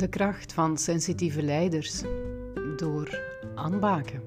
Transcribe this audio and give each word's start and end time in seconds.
De 0.00 0.08
kracht 0.08 0.52
van 0.52 0.78
sensitieve 0.78 1.42
leiders 1.42 2.00
door 2.76 3.20
aanbaken. 3.54 4.22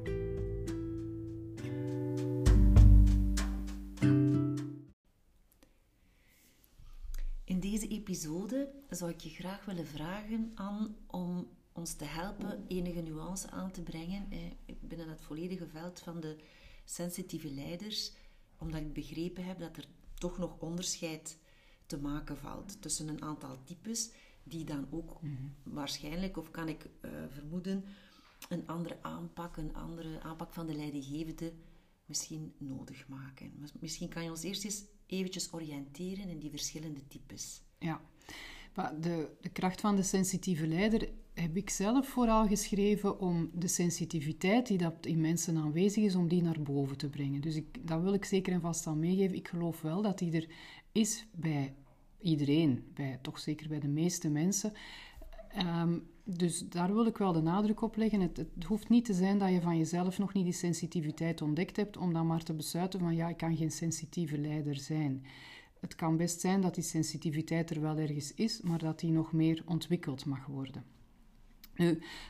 In 7.43 7.59
deze 7.59 7.87
episode 7.87 8.71
zou 8.89 9.11
ik 9.11 9.19
je 9.19 9.29
graag 9.29 9.65
willen 9.65 9.87
vragen 9.87 10.51
aan 10.55 10.95
om 11.07 11.47
ons 11.71 11.93
te 11.93 12.05
helpen 12.05 12.65
enige 12.67 13.01
nuance 13.01 13.49
aan 13.49 13.71
te 13.71 13.81
brengen 13.81 14.27
binnen 14.79 15.09
het 15.09 15.21
volledige 15.21 15.67
veld 15.67 15.99
van 15.99 16.19
de 16.19 16.35
sensitieve 16.85 17.51
leiders, 17.51 18.11
omdat 18.57 18.81
ik 18.81 18.93
begrepen 18.93 19.45
heb 19.45 19.59
dat 19.59 19.77
er 19.77 19.87
toch 20.13 20.37
nog 20.37 20.59
onderscheid 20.59 21.37
te 21.85 21.97
maken 21.97 22.37
valt 22.37 22.81
tussen 22.81 23.07
een 23.07 23.21
aantal 23.21 23.57
types 23.63 24.11
die 24.43 24.63
dan 24.63 24.87
ook 24.91 25.21
mhm. 25.21 25.33
waarschijnlijk, 25.63 26.37
of 26.37 26.51
kan 26.51 26.67
ik 26.67 26.85
uh, 27.01 27.11
vermoeden, 27.29 27.83
een 28.49 28.67
andere 28.67 28.97
aanpak, 29.01 29.57
een 29.57 29.75
andere 29.75 30.21
aanpak 30.21 30.53
van 30.53 30.67
de 30.67 30.75
leidinggevende 30.75 31.53
misschien 32.05 32.53
nodig 32.57 33.07
maken. 33.07 33.51
Misschien 33.79 34.09
kan 34.09 34.23
je 34.23 34.29
ons 34.29 34.43
eerst 34.43 34.63
eens 34.63 34.83
eventjes 35.05 35.53
oriënteren 35.53 36.29
in 36.29 36.39
die 36.39 36.49
verschillende 36.49 37.07
types. 37.07 37.61
Ja, 37.79 38.01
de, 38.99 39.29
de 39.41 39.49
kracht 39.49 39.81
van 39.81 39.95
de 39.95 40.03
sensitieve 40.03 40.67
leider 40.67 41.09
heb 41.33 41.57
ik 41.57 41.69
zelf 41.69 42.07
vooral 42.07 42.47
geschreven 42.47 43.19
om 43.19 43.49
de 43.53 43.67
sensitiviteit 43.67 44.67
die 44.67 44.77
dat 44.77 45.05
in 45.05 45.21
mensen 45.21 45.57
aanwezig 45.57 46.03
is, 46.03 46.15
om 46.15 46.27
die 46.27 46.41
naar 46.41 46.61
boven 46.61 46.97
te 46.97 47.09
brengen. 47.09 47.41
Dus 47.41 47.55
ik, 47.55 47.87
dat 47.87 48.01
wil 48.01 48.13
ik 48.13 48.25
zeker 48.25 48.53
en 48.53 48.61
vast 48.61 48.87
al 48.87 48.95
meegeven. 48.95 49.35
Ik 49.35 49.47
geloof 49.47 49.81
wel 49.81 50.01
dat 50.01 50.19
die 50.19 50.31
er 50.31 50.47
is 50.91 51.25
bij 51.31 51.75
iedereen, 52.23 52.83
bij, 52.93 53.19
toch 53.21 53.39
zeker 53.39 53.67
bij 53.67 53.79
de 53.79 53.87
meeste 53.87 54.29
mensen. 54.29 54.73
Ehm, 55.49 55.97
dus 56.23 56.69
daar 56.69 56.93
wil 56.93 57.05
ik 57.05 57.17
wel 57.17 57.33
de 57.33 57.41
nadruk 57.41 57.81
op 57.81 57.95
leggen. 57.95 58.21
Het, 58.21 58.37
het, 58.37 58.63
hoeft 58.63 58.89
niet 58.89 59.05
te 59.05 59.13
zijn 59.13 59.37
dat 59.37 59.49
je 59.49 59.61
van 59.61 59.77
jezelf 59.77 60.17
nog 60.17 60.33
niet 60.33 60.43
die 60.43 60.53
sensitiviteit 60.53 61.41
ontdekt 61.41 61.75
hebt, 61.75 61.97
om 61.97 62.13
dan 62.13 62.27
maar 62.27 62.43
te 62.43 62.53
besluiten 62.53 62.99
van 62.99 63.15
ja, 63.15 63.29
ik 63.29 63.37
kan 63.37 63.57
geen 63.57 63.71
sensitieve 63.71 64.37
leider 64.37 64.75
zijn. 64.75 65.25
Het 65.79 65.95
kan 65.95 66.17
best 66.17 66.39
zijn 66.39 66.61
dat 66.61 66.75
die 66.75 66.83
sensitiviteit 66.83 67.69
er 67.69 67.81
wel 67.81 67.97
ergens 67.97 68.33
is, 68.33 68.61
maar 68.61 68.79
dat 68.79 68.99
die 68.99 69.11
nog 69.11 69.31
meer 69.31 69.63
ontwikkeld 69.65 70.25
mag 70.25 70.45
worden. 70.45 70.83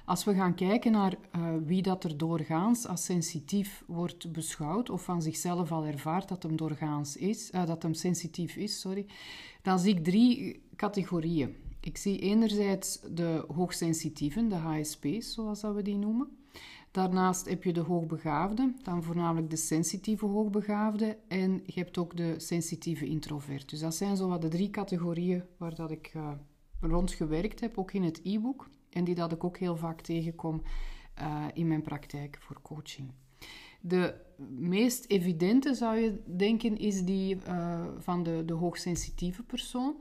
Als 0.05 0.23
we 0.23 0.33
gaan 0.33 0.55
kijken 0.55 0.91
naar 0.91 1.15
uh, 1.35 1.53
wie 1.65 1.81
dat 1.81 2.03
er 2.03 2.17
doorgaans 2.17 2.87
als 2.87 3.05
sensitief 3.05 3.83
wordt 3.87 4.31
beschouwd, 4.31 4.89
of 4.89 5.03
van 5.03 5.21
zichzelf 5.21 5.71
al 5.71 5.85
ervaart 5.85 6.27
dat 6.29 6.43
hem 6.43 6.55
doorgaans 6.55 7.17
is, 7.17 7.51
uh, 7.51 7.65
dat 7.65 7.83
hem 7.83 7.93
sensitief 7.93 8.55
is, 8.55 8.79
sorry, 8.79 9.05
dan 9.61 9.79
zie 9.79 9.95
ik 9.95 10.03
drie 10.03 10.61
categorieën. 10.75 11.55
Ik 11.79 11.97
zie 11.97 12.19
enerzijds 12.19 12.99
de 13.11 13.45
hoogsensitieven, 13.53 14.49
de 14.49 14.55
HSP's, 14.55 15.33
zoals 15.33 15.61
dat 15.61 15.75
we 15.75 15.81
die 15.81 15.97
noemen. 15.97 16.27
Daarnaast 16.91 17.49
heb 17.49 17.63
je 17.63 17.73
de 17.73 17.79
hoogbegaafde, 17.79 18.73
dan 18.83 19.03
voornamelijk 19.03 19.49
de 19.49 19.55
sensitieve 19.55 20.25
hoogbegaafde, 20.25 21.17
en 21.27 21.63
je 21.65 21.79
hebt 21.79 21.97
ook 21.97 22.17
de 22.17 22.33
sensitieve 22.37 23.05
introvert. 23.05 23.69
Dus 23.69 23.79
dat 23.79 23.95
zijn 23.95 24.17
zo 24.17 24.27
wat 24.27 24.41
de 24.41 24.47
drie 24.47 24.69
categorieën 24.69 25.43
waar 25.57 25.75
dat 25.75 25.91
ik 25.91 26.13
uh, 26.15 26.31
rond 26.79 27.11
gewerkt 27.11 27.59
heb, 27.59 27.77
ook 27.77 27.93
in 27.93 28.03
het 28.03 28.21
e-book. 28.23 28.69
En 28.93 29.03
die 29.03 29.15
dat 29.15 29.31
ik 29.31 29.43
ook 29.43 29.57
heel 29.57 29.77
vaak 29.77 30.01
tegenkom 30.01 30.61
uh, 31.21 31.45
in 31.53 31.67
mijn 31.67 31.81
praktijk 31.81 32.37
voor 32.39 32.61
coaching. 32.61 33.11
De 33.81 34.15
meest 34.49 35.05
evidente 35.05 35.73
zou 35.73 35.97
je 35.97 36.21
denken 36.25 36.77
is 36.77 37.03
die 37.03 37.35
uh, 37.47 37.85
van 37.97 38.23
de, 38.23 38.43
de 38.45 38.53
hoogsensitieve 38.53 39.43
persoon. 39.43 39.95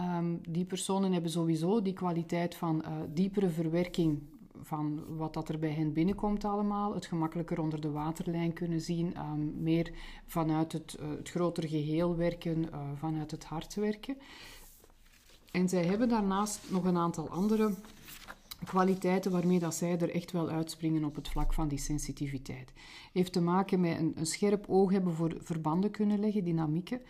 Um, 0.00 0.40
die 0.48 0.64
personen 0.64 1.12
hebben 1.12 1.30
sowieso 1.30 1.82
die 1.82 1.92
kwaliteit 1.92 2.54
van 2.54 2.84
uh, 2.84 2.92
diepere 3.12 3.50
verwerking 3.50 4.22
van 4.62 5.16
wat 5.16 5.34
dat 5.34 5.48
er 5.48 5.58
bij 5.58 5.70
hen 5.70 5.92
binnenkomt 5.92 6.44
allemaal, 6.44 6.94
het 6.94 7.06
gemakkelijker 7.06 7.60
onder 7.60 7.80
de 7.80 7.90
waterlijn 7.90 8.52
kunnen 8.52 8.80
zien, 8.80 9.18
um, 9.18 9.62
meer 9.62 9.92
vanuit 10.26 10.72
het, 10.72 10.96
het 11.00 11.30
grotere 11.30 11.68
geheel 11.68 12.16
werken, 12.16 12.68
vanuit 12.94 13.30
het 13.30 13.44
hart 13.44 13.74
werken. 13.74 14.16
En 15.50 15.68
zij 15.68 15.84
hebben 15.84 16.08
daarnaast 16.08 16.70
nog 16.70 16.84
een 16.84 16.96
aantal 16.96 17.28
andere 17.28 17.74
kwaliteiten 18.64 19.30
waarmee 19.32 19.58
dat 19.58 19.74
zij 19.74 19.98
er 19.98 20.10
echt 20.10 20.32
wel 20.32 20.48
uitspringen 20.48 21.04
op 21.04 21.14
het 21.14 21.28
vlak 21.28 21.52
van 21.52 21.68
die 21.68 21.78
sensitiviteit. 21.78 22.72
Heeft 23.12 23.32
te 23.32 23.40
maken 23.40 23.80
met 23.80 23.98
een, 23.98 24.12
een 24.14 24.26
scherp 24.26 24.64
oog 24.68 24.90
hebben 24.90 25.12
voor 25.12 25.36
verbanden 25.40 25.90
kunnen 25.90 26.20
leggen, 26.20 26.44
dynamieken. 26.44 27.00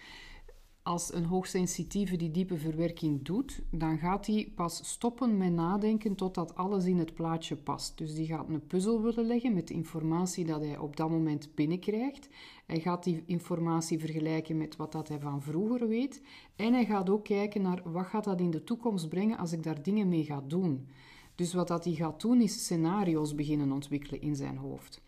Als 0.84 1.14
een 1.14 1.24
hoogsensitieve 1.24 2.16
die 2.16 2.30
diepe 2.30 2.56
verwerking 2.56 3.22
doet, 3.22 3.62
dan 3.70 3.98
gaat 3.98 4.26
hij 4.26 4.52
pas 4.54 4.90
stoppen 4.90 5.36
met 5.36 5.52
nadenken 5.52 6.14
totdat 6.14 6.54
alles 6.54 6.84
in 6.84 6.98
het 6.98 7.14
plaatje 7.14 7.56
past. 7.56 7.98
Dus 7.98 8.14
die 8.14 8.26
gaat 8.26 8.48
een 8.48 8.66
puzzel 8.66 9.02
willen 9.02 9.26
leggen 9.26 9.54
met 9.54 9.68
de 9.68 9.74
informatie 9.74 10.44
dat 10.44 10.60
hij 10.60 10.78
op 10.78 10.96
dat 10.96 11.10
moment 11.10 11.54
binnenkrijgt. 11.54 12.28
Hij 12.66 12.80
gaat 12.80 13.04
die 13.04 13.22
informatie 13.26 13.98
vergelijken 13.98 14.56
met 14.56 14.76
wat 14.76 14.92
dat 14.92 15.08
hij 15.08 15.20
van 15.20 15.42
vroeger 15.42 15.88
weet. 15.88 16.22
En 16.56 16.72
hij 16.72 16.84
gaat 16.84 17.10
ook 17.10 17.24
kijken 17.24 17.62
naar 17.62 17.82
wat 17.84 18.06
gaat 18.06 18.24
dat 18.24 18.40
in 18.40 18.50
de 18.50 18.64
toekomst 18.64 19.08
brengen 19.08 19.38
als 19.38 19.52
ik 19.52 19.62
daar 19.62 19.82
dingen 19.82 20.08
mee 20.08 20.24
ga 20.24 20.42
doen. 20.46 20.88
Dus 21.34 21.54
wat 21.54 21.68
dat 21.68 21.84
hij 21.84 21.94
gaat 21.94 22.20
doen, 22.20 22.40
is 22.40 22.64
scenario's 22.64 23.34
beginnen 23.34 23.72
ontwikkelen 23.72 24.20
in 24.20 24.36
zijn 24.36 24.56
hoofd. 24.56 25.02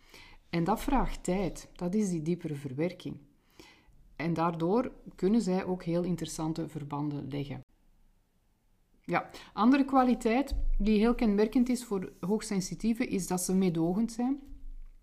En 0.49 0.63
dat 0.63 0.79
vraagt 0.79 1.23
tijd. 1.23 1.69
Dat 1.75 1.93
is 1.93 2.09
die 2.09 2.21
diepere 2.21 2.55
verwerking. 2.55 3.17
En 4.15 4.33
daardoor 4.33 4.91
kunnen 5.15 5.41
zij 5.41 5.65
ook 5.65 5.83
heel 5.83 6.03
interessante 6.03 6.67
verbanden 6.67 7.27
leggen. 7.29 7.65
Ja, 9.03 9.29
andere 9.53 9.85
kwaliteit 9.85 10.55
die 10.77 10.99
heel 10.99 11.15
kenmerkend 11.15 11.69
is 11.69 11.83
voor 11.83 12.13
hoogsensitieven 12.19 13.09
is 13.09 13.27
dat 13.27 13.41
ze 13.41 13.53
meedogend 13.53 14.11
zijn. 14.11 14.39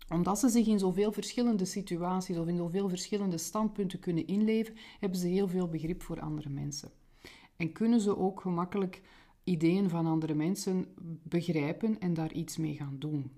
Omdat 0.09 0.39
ze 0.39 0.49
zich 0.49 0.67
in 0.67 0.79
zoveel 0.79 1.11
verschillende 1.11 1.65
situaties 1.65 2.37
of 2.37 2.47
in 2.47 2.57
zoveel 2.57 2.89
verschillende 2.89 3.37
standpunten 3.37 3.99
kunnen 3.99 4.27
inleven, 4.27 4.75
hebben 4.99 5.19
ze 5.19 5.27
heel 5.27 5.47
veel 5.47 5.67
begrip 5.67 6.03
voor 6.03 6.19
andere 6.19 6.49
mensen. 6.49 6.91
En 7.57 7.71
kunnen 7.71 7.99
ze 7.99 8.17
ook 8.17 8.41
gemakkelijk 8.41 9.01
ideeën 9.45 9.89
van 9.89 10.05
andere 10.05 10.33
mensen 10.33 10.85
begrijpen 11.23 11.99
en 11.99 12.13
daar 12.13 12.33
iets 12.33 12.57
mee 12.57 12.75
gaan 12.75 12.95
doen. 12.99 13.31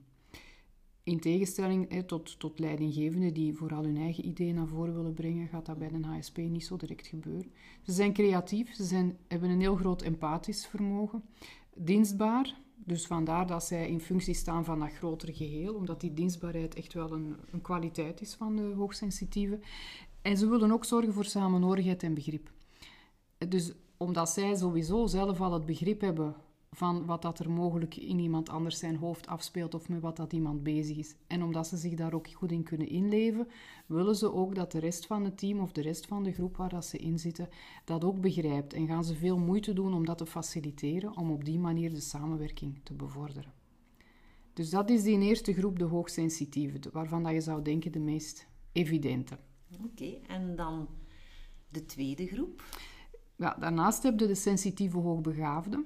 In 1.04 1.20
tegenstelling 1.20 2.04
tot, 2.06 2.40
tot 2.40 2.60
leidinggevenden 2.60 3.34
die 3.34 3.54
vooral 3.54 3.84
hun 3.84 3.98
eigen 3.98 4.26
ideeën 4.26 4.56
naar 4.56 4.68
voren 4.68 4.96
willen 4.96 5.14
brengen, 5.14 5.48
gaat 5.48 5.66
dat 5.66 5.78
bij 5.78 5.92
een 5.92 6.04
HSP 6.04 6.38
niet 6.38 6.66
zo 6.66 6.78
direct 6.78 7.08
gebeuren. 7.08 7.52
Ze 7.82 7.92
zijn 7.92 8.14
creatief, 8.14 8.74
ze 8.74 8.84
zijn, 8.84 9.18
hebben 9.28 9.50
een 9.50 9.60
heel 9.60 9.76
groot 9.76 10.02
empathisch 10.02 10.66
vermogen, 10.66 11.24
dienstbaar, 11.76 12.56
dus 12.76 13.08
vandaar 13.08 13.48
dat 13.48 13.64
zij 13.64 13.90
in 13.90 14.00
functie 14.02 14.34
staan 14.34 14.66
van 14.66 14.80
dat 14.80 14.92
grotere 14.92 15.34
geheel, 15.34 15.74
omdat 15.74 16.02
die 16.02 16.14
dienstbaarheid 16.14 16.76
echt 16.76 16.94
wel 16.94 17.12
een, 17.12 17.36
een 17.52 17.62
kwaliteit 17.62 18.22
is 18.22 18.34
van 18.34 18.56
de 18.56 18.74
hoogsensitieve. 18.76 19.60
En 20.22 20.38
ze 20.38 20.50
willen 20.50 20.72
ook 20.72 20.86
zorgen 20.86 21.14
voor 21.14 21.26
samenhorigheid 21.26 22.04
en 22.04 22.14
begrip. 22.14 22.52
Dus 23.48 23.74
omdat 23.98 24.30
zij 24.30 24.56
sowieso 24.56 25.08
zelf 25.08 25.42
al 25.42 25.54
het 25.54 25.66
begrip 25.66 26.02
hebben 26.02 26.36
van 26.72 27.06
wat 27.06 27.22
dat 27.22 27.40
er 27.40 27.52
mogelijk 27.52 27.96
in 27.96 28.20
iemand 28.20 28.50
anders 28.50 28.80
zijn 28.80 28.96
hoofd 28.96 29.28
afspeelt 29.28 29.74
of 29.74 29.90
met 29.90 30.02
wat 30.02 30.16
dat 30.16 30.34
iemand 30.34 30.64
bezig 30.64 30.98
is. 30.98 31.16
En 31.28 31.44
omdat 31.44 31.68
ze 31.68 31.78
zich 31.78 31.94
daar 31.94 32.14
ook 32.14 32.32
goed 32.32 32.52
in 32.52 32.64
kunnen 32.64 32.90
inleven, 32.90 33.48
willen 33.86 34.16
ze 34.16 34.34
ook 34.34 34.56
dat 34.56 34.72
de 34.72 34.80
rest 34.80 35.06
van 35.06 35.24
het 35.24 35.38
team 35.38 35.60
of 35.60 35.72
de 35.72 35.82
rest 35.82 36.06
van 36.06 36.24
de 36.24 36.32
groep 36.32 36.58
waar 36.58 36.70
dat 36.70 36.86
ze 36.86 36.98
in 36.98 37.20
zitten, 37.20 37.50
dat 37.86 38.04
ook 38.04 38.22
begrijpt. 38.22 38.74
En 38.74 38.88
gaan 38.88 39.04
ze 39.04 39.16
veel 39.16 39.38
moeite 39.38 39.74
doen 39.74 39.94
om 39.94 40.06
dat 40.06 40.18
te 40.18 40.26
faciliteren, 40.26 41.18
om 41.18 41.32
op 41.32 41.46
die 41.46 41.60
manier 41.60 41.94
de 41.94 42.00
samenwerking 42.00 42.80
te 42.84 42.94
bevorderen. 42.94 43.54
Dus 44.54 44.70
dat 44.70 44.90
is 44.90 45.04
die 45.04 45.20
eerste 45.20 45.54
groep, 45.54 45.80
de 45.80 45.86
hoogsensitieve, 45.86 46.80
waarvan 46.92 47.24
dat 47.24 47.32
je 47.32 47.42
zou 47.42 47.62
denken 47.62 47.92
de 47.92 48.00
meest 48.00 48.48
evidente. 48.72 49.38
Oké, 49.84 50.18
en 50.28 50.56
dan 50.56 50.88
de 51.70 51.86
tweede 51.86 52.28
groep? 52.28 52.64
Ja, 53.38 53.56
daarnaast 53.60 54.04
heb 54.04 54.20
je 54.20 54.28
de 54.28 54.36
sensitieve 54.36 54.98
hoogbegaafden. 54.98 55.86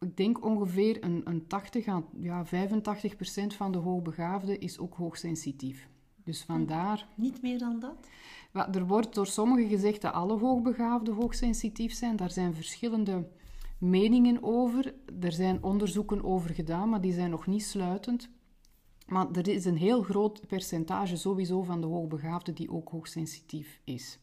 Ik 0.00 0.16
denk 0.16 0.44
ongeveer 0.44 1.04
een, 1.04 1.20
een 1.24 1.46
80 1.46 1.88
à 1.88 2.02
ja, 2.16 2.44
85 2.44 3.16
procent 3.16 3.54
van 3.54 3.72
de 3.72 3.78
hoogbegaafden 3.78 4.60
is 4.60 4.78
ook 4.78 4.94
hoogsensitief. 4.94 5.88
Dus 6.24 6.42
vandaar... 6.42 7.08
Niet 7.14 7.42
meer 7.42 7.58
dan 7.58 7.80
dat? 7.80 8.08
Ja, 8.52 8.72
er 8.74 8.86
wordt 8.86 9.14
door 9.14 9.26
sommigen 9.26 9.68
gezegd 9.68 10.00
dat 10.00 10.12
alle 10.12 10.38
hoogbegaafden 10.38 11.14
hoogsensitief 11.14 11.92
zijn. 11.92 12.16
Daar 12.16 12.30
zijn 12.30 12.54
verschillende 12.54 13.28
meningen 13.78 14.42
over. 14.42 14.94
Er 15.20 15.32
zijn 15.32 15.62
onderzoeken 15.62 16.24
over 16.24 16.54
gedaan, 16.54 16.88
maar 16.88 17.00
die 17.00 17.12
zijn 17.12 17.30
nog 17.30 17.46
niet 17.46 17.64
sluitend. 17.64 18.28
Maar 19.06 19.30
er 19.30 19.48
is 19.48 19.64
een 19.64 19.76
heel 19.76 20.02
groot 20.02 20.46
percentage 20.46 21.16
sowieso 21.16 21.62
van 21.62 21.80
de 21.80 21.86
hoogbegaafden 21.86 22.54
die 22.54 22.70
ook 22.70 22.88
hoogsensitief 22.88 23.80
is. 23.84 24.18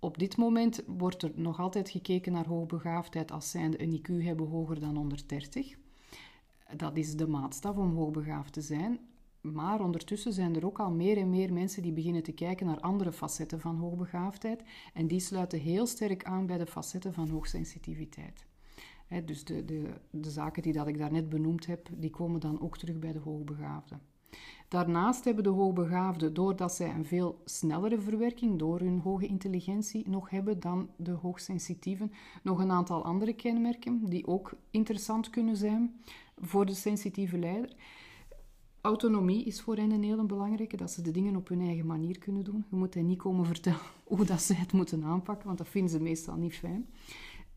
Op 0.00 0.18
dit 0.18 0.36
moment 0.36 0.82
wordt 0.86 1.22
er 1.22 1.32
nog 1.34 1.60
altijd 1.60 1.90
gekeken 1.90 2.32
naar 2.32 2.46
hoogbegaafdheid 2.46 3.32
als 3.32 3.50
zijnde 3.50 3.82
een 3.82 3.98
IQ 3.98 4.24
hebben 4.24 4.46
hoger 4.46 4.80
dan 4.80 4.96
130. 4.96 5.76
Dat 6.76 6.96
is 6.96 7.16
de 7.16 7.26
maatstaf 7.26 7.76
om 7.76 7.94
hoogbegaafd 7.94 8.52
te 8.52 8.60
zijn. 8.60 8.98
Maar 9.40 9.80
ondertussen 9.80 10.32
zijn 10.32 10.56
er 10.56 10.66
ook 10.66 10.78
al 10.78 10.90
meer 10.90 11.16
en 11.16 11.30
meer 11.30 11.52
mensen 11.52 11.82
die 11.82 11.92
beginnen 11.92 12.22
te 12.22 12.32
kijken 12.32 12.66
naar 12.66 12.80
andere 12.80 13.12
facetten 13.12 13.60
van 13.60 13.76
hoogbegaafdheid. 13.76 14.62
En 14.94 15.06
die 15.06 15.20
sluiten 15.20 15.58
heel 15.58 15.86
sterk 15.86 16.24
aan 16.24 16.46
bij 16.46 16.58
de 16.58 16.66
facetten 16.66 17.12
van 17.12 17.28
hoogsensitiviteit. 17.28 18.46
dus 19.24 19.44
de, 19.44 19.64
de, 19.64 19.90
de 20.10 20.30
zaken 20.30 20.62
die 20.62 20.72
dat 20.72 20.86
ik 20.86 20.98
daarnet 20.98 21.28
benoemd 21.28 21.66
heb, 21.66 21.88
die 21.96 22.10
komen 22.10 22.40
dan 22.40 22.60
ook 22.60 22.78
terug 22.78 22.98
bij 22.98 23.12
de 23.12 23.18
hoogbegaafden. 23.18 24.00
Daarnaast 24.68 25.24
hebben 25.24 25.44
de 25.44 25.50
hoogbegaafden, 25.50 26.34
doordat 26.34 26.72
zij 26.72 26.94
een 26.94 27.04
veel 27.04 27.40
snellere 27.44 28.00
verwerking 28.00 28.58
door 28.58 28.80
hun 28.80 29.00
hoge 29.00 29.26
intelligentie 29.26 30.08
nog 30.08 30.30
hebben 30.30 30.60
dan 30.60 30.88
de 30.96 31.10
hoogsensitieven, 31.10 32.12
nog 32.42 32.58
een 32.58 32.70
aantal 32.70 33.04
andere 33.04 33.32
kenmerken 33.32 34.04
die 34.08 34.26
ook 34.26 34.52
interessant 34.70 35.30
kunnen 35.30 35.56
zijn 35.56 36.00
voor 36.36 36.66
de 36.66 36.74
sensitieve 36.74 37.38
leider. 37.38 37.76
Autonomie 38.80 39.44
is 39.44 39.60
voor 39.60 39.76
hen 39.76 39.90
een 39.90 40.02
heel 40.02 40.26
belangrijke, 40.26 40.76
dat 40.76 40.90
ze 40.90 41.02
de 41.02 41.10
dingen 41.10 41.36
op 41.36 41.48
hun 41.48 41.60
eigen 41.60 41.86
manier 41.86 42.18
kunnen 42.18 42.44
doen. 42.44 42.64
Je 42.70 42.76
moet 42.76 42.94
hen 42.94 43.06
niet 43.06 43.18
komen 43.18 43.46
vertellen 43.46 43.80
hoe 44.04 44.24
dat 44.24 44.42
ze 44.42 44.54
het 44.54 44.72
moeten 44.72 45.04
aanpakken, 45.04 45.46
want 45.46 45.58
dat 45.58 45.68
vinden 45.68 45.90
ze 45.90 46.00
meestal 46.00 46.36
niet 46.36 46.56
fijn. 46.56 46.88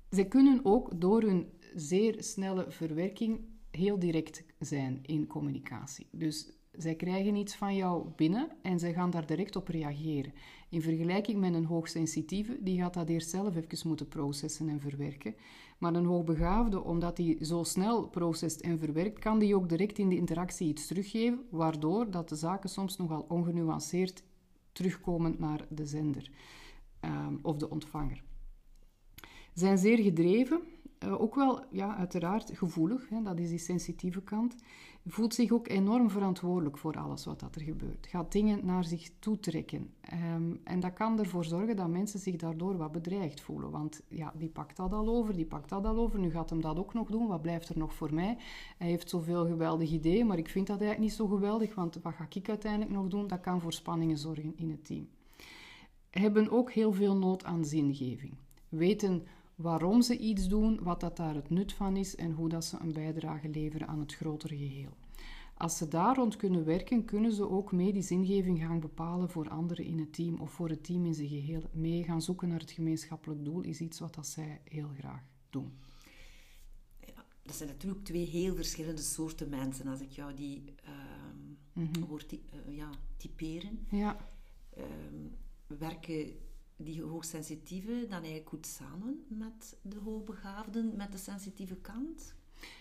Zij 0.09 0.25
kunnen 0.25 0.59
ook 0.63 1.01
door 1.01 1.21
hun 1.21 1.47
zeer 1.75 2.23
snelle 2.23 2.65
verwerking 2.69 3.39
heel 3.71 3.99
direct 3.99 4.43
zijn 4.59 4.99
in 5.01 5.27
communicatie. 5.27 6.07
Dus 6.11 6.53
zij 6.77 6.95
krijgen 6.95 7.35
iets 7.35 7.55
van 7.55 7.75
jou 7.75 8.07
binnen 8.15 8.49
en 8.61 8.79
zij 8.79 8.93
gaan 8.93 9.09
daar 9.09 9.25
direct 9.25 9.55
op 9.55 9.67
reageren. 9.67 10.33
In 10.69 10.81
vergelijking 10.81 11.39
met 11.39 11.53
een 11.53 11.65
hoogsensitieve, 11.65 12.57
die 12.61 12.79
gaat 12.79 12.93
dat 12.93 13.09
eerst 13.09 13.29
zelf 13.29 13.55
even 13.55 13.87
moeten 13.87 14.07
processen 14.07 14.69
en 14.69 14.79
verwerken. 14.79 15.35
Maar 15.77 15.93
een 15.93 16.05
hoogbegaafde, 16.05 16.83
omdat 16.83 17.17
hij 17.17 17.37
zo 17.41 17.63
snel 17.63 18.07
processt 18.07 18.59
en 18.59 18.79
verwerkt, 18.79 19.19
kan 19.19 19.39
die 19.39 19.55
ook 19.55 19.69
direct 19.69 19.97
in 19.97 20.09
de 20.09 20.15
interactie 20.15 20.67
iets 20.67 20.87
teruggeven, 20.87 21.41
waardoor 21.49 22.11
dat 22.11 22.29
de 22.29 22.35
zaken 22.35 22.69
soms 22.69 22.97
nogal 22.97 23.25
ongenuanceerd 23.27 24.23
terugkomen 24.71 25.35
naar 25.37 25.65
de 25.69 25.85
zender 25.85 26.31
um, 27.01 27.39
of 27.41 27.57
de 27.57 27.69
ontvanger. 27.69 28.23
Zijn 29.53 29.77
zeer 29.77 29.97
gedreven, 29.97 30.61
uh, 31.03 31.21
ook 31.21 31.35
wel 31.35 31.63
ja, 31.71 31.95
uiteraard 31.95 32.51
gevoelig, 32.53 33.09
hè, 33.09 33.21
dat 33.21 33.39
is 33.39 33.49
die 33.49 33.57
sensitieve 33.57 34.21
kant 34.21 34.55
voelt 35.05 35.33
zich 35.33 35.51
ook 35.51 35.67
enorm 35.67 36.09
verantwoordelijk 36.09 36.77
voor 36.77 36.97
alles 36.97 37.25
wat 37.25 37.39
dat 37.39 37.55
er 37.55 37.61
gebeurt. 37.61 38.07
Gaat 38.07 38.31
dingen 38.31 38.65
naar 38.65 38.83
zich 38.83 39.09
toe 39.19 39.39
trekken. 39.39 39.94
Ehm, 40.01 40.55
en 40.63 40.79
dat 40.79 40.94
kan 40.94 41.19
ervoor 41.19 41.45
zorgen 41.45 41.75
dat 41.75 41.89
mensen 41.89 42.19
zich 42.19 42.35
daardoor 42.35 42.77
wat 42.77 42.91
bedreigd 42.91 43.41
voelen. 43.41 43.71
Want 43.71 44.01
ja, 44.07 44.33
die 44.38 44.50
pakt 44.50 44.77
dat 44.77 44.94
al 44.94 45.07
over, 45.07 45.35
die 45.35 45.45
pakt 45.45 45.69
dat 45.69 45.85
al 45.85 45.97
over. 45.97 46.19
Nu 46.19 46.31
gaat 46.31 46.50
hem 46.50 46.61
dat 46.61 46.77
ook 46.77 46.94
nog 46.94 47.09
doen. 47.09 47.27
Wat 47.27 47.41
blijft 47.41 47.69
er 47.69 47.77
nog 47.77 47.94
voor 47.94 48.13
mij? 48.13 48.38
Hij 48.77 48.88
heeft 48.88 49.09
zoveel 49.09 49.45
geweldige 49.45 49.94
ideeën, 49.94 50.27
maar 50.27 50.38
ik 50.38 50.50
vind 50.50 50.67
dat 50.67 50.81
eigenlijk 50.81 51.09
niet 51.09 51.19
zo 51.19 51.27
geweldig. 51.27 51.75
Want 51.75 52.00
wat 52.01 52.13
ga 52.13 52.25
ik 52.29 52.50
uiteindelijk 52.50 52.91
nog 52.91 53.07
doen? 53.07 53.27
Dat 53.27 53.39
kan 53.39 53.61
voor 53.61 53.73
spanningen 53.73 54.17
zorgen 54.17 54.53
in 54.55 54.69
het 54.69 54.85
team. 54.85 55.07
Hebben 56.09 56.50
ook 56.51 56.71
heel 56.71 56.94
veel 56.94 57.17
nood 57.17 57.44
aan 57.44 57.65
zingeving. 57.65 58.33
Weten 58.69 59.27
waarom 59.63 60.01
ze 60.01 60.18
iets 60.18 60.48
doen, 60.48 60.80
wat 60.83 61.00
dat 61.00 61.18
daar 61.18 61.36
het 61.36 61.50
nut 61.50 61.74
van 61.74 61.98
is 61.98 62.15
en 62.15 62.31
hoe 62.31 62.50
dat 62.50 62.65
ze 62.65 62.77
een 62.80 62.94
bijdrage 62.94 63.50
leveren 63.50 63.88
aan 63.88 64.00
het 64.00 64.13
grotere 64.13 64.57
geheel. 64.57 64.98
Als 65.57 65.77
ze 65.77 65.88
daar 65.88 66.15
rond 66.15 66.36
kunnen 66.36 66.65
werken, 66.65 67.06
kunnen 67.06 67.31
ze 67.31 67.50
ook 67.50 67.71
mee 67.71 67.94
die 67.94 68.01
zingeving 68.01 68.60
gaan 68.60 68.80
bepalen 68.80 69.30
voor 69.30 69.50
anderen 69.50 69.86
in 69.86 70.00
het 70.00 70.13
team 70.13 70.39
of 70.39 70.51
voor 70.51 70.69
het 70.69 70.83
team 70.83 71.06
in 71.06 71.13
zijn 71.13 71.27
geheel. 71.27 71.62
Mee 71.71 72.04
gaan 72.04 72.21
zoeken 72.21 72.48
naar 72.48 72.60
het 72.60 72.71
gemeenschappelijk 72.71 73.45
doel 73.45 73.62
is 73.62 73.80
iets 73.80 74.00
wat 74.00 74.15
dat 74.15 74.27
zij 74.27 74.62
heel 74.63 74.89
graag 74.98 75.21
doen. 75.50 75.74
Ja, 77.00 77.25
dat 77.44 77.56
zijn 77.56 77.69
natuurlijk 77.69 78.04
twee 78.04 78.25
heel 78.25 78.56
verschillende 78.56 79.01
soorten 79.01 79.50
mensen 79.50 79.88
als 79.88 80.01
ik 80.01 80.12
jou 80.12 80.33
die 80.33 80.63
uh, 80.86 80.92
mm 81.74 82.04
hoor 82.07 82.24
uh, 82.31 82.77
ja, 82.77 82.89
typeren. 83.18 83.88
Ja. 83.89 84.18
Uh, 84.77 84.83
werken 85.68 86.36
die 86.83 87.03
hoogsensitieve 87.03 88.06
dan 88.09 88.19
eigenlijk 88.19 88.50
goed 88.50 88.65
samen 88.65 89.24
met 89.27 89.77
de 89.81 89.97
hoogbegaafden, 90.03 90.95
met 90.95 91.12
de 91.12 91.18
sensitieve 91.18 91.75
kant? 91.75 92.35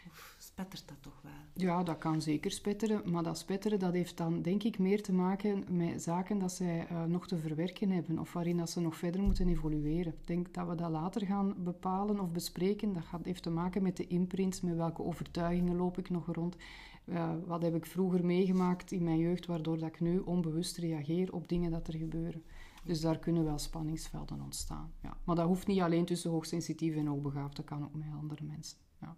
Of 0.09 0.37
spettert 0.39 0.89
dat 0.89 0.97
toch 1.01 1.21
wel? 1.23 1.33
Ja, 1.55 1.83
dat 1.83 1.99
kan 1.99 2.23
zeker 2.23 2.51
spetteren. 2.51 3.11
Maar 3.11 3.23
dat 3.23 3.39
spetteren 3.39 3.79
dat 3.79 3.93
heeft 3.93 4.17
dan 4.17 4.43
denk 4.43 4.63
ik 4.63 4.79
meer 4.79 5.03
te 5.03 5.13
maken 5.13 5.65
met 5.69 6.03
zaken 6.03 6.39
dat 6.39 6.53
zij 6.53 6.87
uh, 6.91 7.05
nog 7.05 7.27
te 7.27 7.39
verwerken 7.39 7.91
hebben 7.91 8.19
of 8.19 8.33
waarin 8.33 8.57
dat 8.57 8.71
ze 8.71 8.81
nog 8.81 8.97
verder 8.97 9.23
moeten 9.23 9.49
evolueren. 9.49 10.13
Ik 10.13 10.27
denk 10.27 10.55
dat 10.55 10.69
we 10.69 10.75
dat 10.75 10.91
later 10.91 11.27
gaan 11.27 11.55
bepalen 11.65 12.21
of 12.21 12.31
bespreken. 12.31 12.93
Dat 12.93 13.05
gaat, 13.05 13.25
heeft 13.25 13.43
te 13.43 13.51
maken 13.51 13.83
met 13.83 13.97
de 13.97 14.07
imprints, 14.07 14.61
met 14.61 14.77
welke 14.77 15.03
overtuigingen 15.03 15.77
loop 15.77 15.99
ik 15.99 16.11
nog 16.11 16.27
rond. 16.27 16.57
Uh, 17.05 17.33
wat 17.47 17.63
heb 17.63 17.75
ik 17.75 17.87
vroeger 17.87 18.25
meegemaakt 18.25 18.93
in 18.93 19.05
mijn 19.05 19.19
jeugd, 19.19 19.47
waardoor 19.47 19.79
dat 19.79 19.89
ik 19.89 20.01
nu 20.01 20.19
onbewust 20.19 20.77
reageer 20.77 21.33
op 21.33 21.49
dingen 21.49 21.71
dat 21.71 21.89
er 21.89 21.97
gebeuren. 21.97 22.43
Dus 22.85 23.01
daar 23.01 23.19
kunnen 23.19 23.45
wel 23.45 23.59
spanningsvelden 23.59 24.41
ontstaan. 24.41 24.93
Ja. 25.03 25.17
Maar 25.25 25.37
dat 25.37 25.47
hoeft 25.47 25.67
niet 25.67 25.81
alleen 25.81 26.05
tussen 26.05 26.31
hoogsensitief 26.31 26.97
en 26.97 27.07
hoogbegaafd, 27.07 27.57
dat 27.57 27.65
kan 27.65 27.85
ook 27.85 27.95
met 27.95 28.07
andere 28.21 28.45
mensen. 28.45 28.79
Ja. 29.01 29.17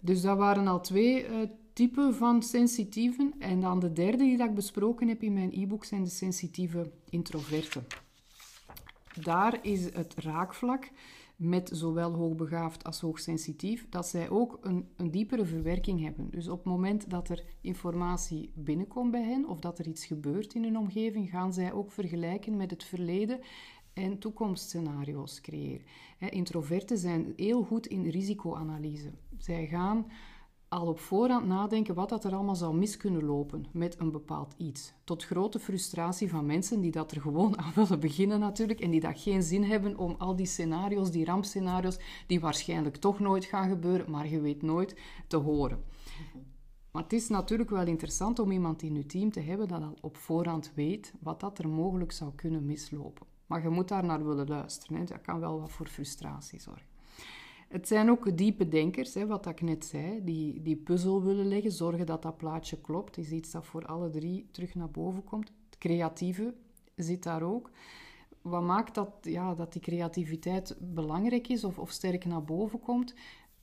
Dus 0.00 0.20
dat 0.20 0.38
waren 0.38 0.66
al 0.66 0.80
twee 0.80 1.28
uh, 1.28 1.48
typen 1.72 2.14
van 2.14 2.42
sensitieven. 2.42 3.34
En 3.38 3.60
dan 3.60 3.80
de 3.80 3.92
derde 3.92 4.16
die 4.24 4.36
dat 4.36 4.48
ik 4.48 4.54
besproken 4.54 5.08
heb 5.08 5.22
in 5.22 5.32
mijn 5.32 5.52
e-book 5.52 5.84
zijn 5.84 6.04
de 6.04 6.10
sensitieve 6.10 6.92
introverten. 7.10 7.86
Daar 9.22 9.64
is 9.64 9.84
het 9.84 10.14
raakvlak 10.14 10.90
met 11.36 11.70
zowel 11.72 12.12
hoogbegaafd 12.12 12.84
als 12.84 13.00
hoogsensitief, 13.00 13.86
dat 13.88 14.06
zij 14.06 14.30
ook 14.30 14.58
een, 14.60 14.88
een 14.96 15.10
diepere 15.10 15.44
verwerking 15.44 16.02
hebben. 16.02 16.30
Dus 16.30 16.48
op 16.48 16.58
het 16.58 16.66
moment 16.66 17.10
dat 17.10 17.28
er 17.28 17.44
informatie 17.60 18.50
binnenkomt 18.54 19.10
bij 19.10 19.22
hen 19.24 19.48
of 19.48 19.60
dat 19.60 19.78
er 19.78 19.86
iets 19.86 20.06
gebeurt 20.06 20.54
in 20.54 20.62
hun 20.62 20.78
omgeving, 20.78 21.30
gaan 21.30 21.52
zij 21.52 21.72
ook 21.72 21.92
vergelijken 21.92 22.56
met 22.56 22.70
het 22.70 22.84
verleden 22.84 23.40
en 23.92 24.18
toekomstscenario's 24.18 25.40
creëren. 25.40 25.84
Introverten 26.18 26.98
zijn 26.98 27.32
heel 27.36 27.64
goed 27.64 27.86
in 27.86 28.08
risicoanalyse. 28.08 29.10
Zij 29.38 29.66
gaan 29.66 30.06
al 30.68 30.86
op 30.86 30.98
voorhand 30.98 31.46
nadenken 31.46 31.94
wat 31.94 32.08
dat 32.08 32.24
er 32.24 32.34
allemaal 32.34 32.56
zou 32.56 32.76
mis 32.76 32.96
kunnen 32.96 33.24
lopen 33.24 33.66
met 33.72 34.00
een 34.00 34.10
bepaald 34.10 34.54
iets. 34.56 34.92
Tot 35.04 35.24
grote 35.24 35.58
frustratie 35.58 36.30
van 36.30 36.46
mensen 36.46 36.80
die 36.80 36.90
dat 36.90 37.10
er 37.10 37.20
gewoon 37.20 37.58
aan 37.58 37.72
willen 37.84 38.00
beginnen 38.00 38.40
natuurlijk 38.40 38.80
en 38.80 38.90
die 38.90 39.00
dat 39.00 39.20
geen 39.20 39.42
zin 39.42 39.64
hebben 39.64 39.98
om 39.98 40.14
al 40.18 40.36
die 40.36 40.46
scenario's, 40.46 41.10
die 41.10 41.24
rampscenario's, 41.24 41.98
die 42.26 42.40
waarschijnlijk 42.40 42.96
toch 42.96 43.18
nooit 43.18 43.44
gaan 43.44 43.68
gebeuren, 43.68 44.10
maar 44.10 44.28
je 44.28 44.40
weet 44.40 44.62
nooit, 44.62 44.96
te 45.26 45.36
horen. 45.36 45.84
Maar 46.90 47.02
het 47.02 47.12
is 47.12 47.28
natuurlijk 47.28 47.70
wel 47.70 47.86
interessant 47.86 48.38
om 48.38 48.50
iemand 48.50 48.82
in 48.82 48.94
je 48.94 49.06
team 49.06 49.30
te 49.30 49.40
hebben 49.40 49.68
dat 49.68 49.82
al 49.82 49.98
op 50.00 50.16
voorhand 50.16 50.72
weet 50.74 51.12
wat 51.20 51.40
dat 51.40 51.58
er 51.58 51.68
mogelijk 51.68 52.12
zou 52.12 52.34
kunnen 52.34 52.66
mislopen. 52.66 53.26
Maar 53.46 53.62
je 53.62 53.68
moet 53.68 53.88
daar 53.88 54.04
naar 54.04 54.26
willen 54.26 54.48
luisteren. 54.48 54.98
Hè. 54.98 55.04
Dat 55.04 55.20
kan 55.20 55.40
wel 55.40 55.60
wat 55.60 55.70
voor 55.70 55.86
frustratie 55.86 56.60
zorgen. 56.60 56.95
Het 57.68 57.88
zijn 57.88 58.10
ook 58.10 58.36
diepe 58.36 58.68
denkers, 58.68 59.14
hè, 59.14 59.26
wat 59.26 59.46
ik 59.46 59.60
net 59.60 59.84
zei, 59.84 60.24
die 60.24 60.62
die 60.62 60.76
puzzel 60.76 61.22
willen 61.22 61.48
leggen, 61.48 61.72
zorgen 61.72 62.06
dat 62.06 62.22
dat 62.22 62.36
plaatje 62.36 62.80
klopt. 62.80 63.18
is 63.18 63.30
iets 63.30 63.50
dat 63.50 63.66
voor 63.66 63.86
alle 63.86 64.10
drie 64.10 64.46
terug 64.50 64.74
naar 64.74 64.90
boven 64.90 65.24
komt. 65.24 65.52
Het 65.70 65.78
creatieve 65.78 66.54
zit 66.96 67.22
daar 67.22 67.42
ook. 67.42 67.70
Wat 68.42 68.62
maakt 68.62 68.94
dat, 68.94 69.10
ja, 69.22 69.54
dat 69.54 69.72
die 69.72 69.82
creativiteit 69.82 70.76
belangrijk 70.80 71.48
is 71.48 71.64
of, 71.64 71.78
of 71.78 71.90
sterk 71.90 72.24
naar 72.24 72.44
boven 72.44 72.80
komt? 72.80 73.14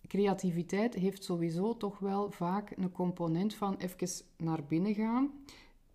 Creativiteit 0.08 0.94
heeft 0.94 1.24
sowieso 1.24 1.78
toch 1.78 2.00
wel 2.00 2.32
vaak 2.32 2.74
een 2.78 2.92
component 2.92 3.54
van 3.54 3.76
even 3.78 4.26
naar 4.38 4.64
binnen 4.64 4.94
gaan, 4.94 5.32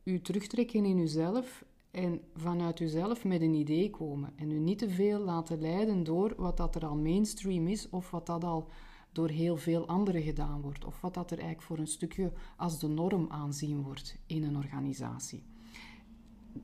u 0.05 0.21
terugtrekken 0.21 0.85
in 0.85 0.99
uzelf 0.99 1.65
en 1.99 2.21
vanuit 2.35 2.81
uzelf 2.81 3.25
met 3.25 3.41
een 3.41 3.55
idee 3.55 3.91
komen. 3.91 4.33
En 4.37 4.51
u 4.51 4.59
niet 4.59 4.79
te 4.79 4.91
veel 4.91 5.21
laten 5.21 5.61
leiden 5.61 6.05
door 6.05 6.35
wat 6.37 6.57
dat 6.57 6.75
er 6.75 6.87
al 6.87 6.97
mainstream 6.97 7.67
is 7.67 7.89
of 7.91 8.11
wat 8.11 8.27
dat 8.27 8.45
al 8.45 8.69
door 9.13 9.29
heel 9.29 9.57
veel 9.57 9.87
anderen 9.87 10.23
gedaan 10.23 10.61
wordt. 10.61 10.85
Of 10.85 11.01
wat 11.01 11.15
dat 11.15 11.31
er 11.31 11.39
eigenlijk 11.39 11.67
voor 11.67 11.79
een 11.79 11.87
stukje 11.87 12.33
als 12.57 12.79
de 12.79 12.89
norm 12.89 13.27
aanzien 13.29 13.83
wordt 13.83 14.19
in 14.27 14.45
een 14.45 14.57
organisatie. 14.57 15.43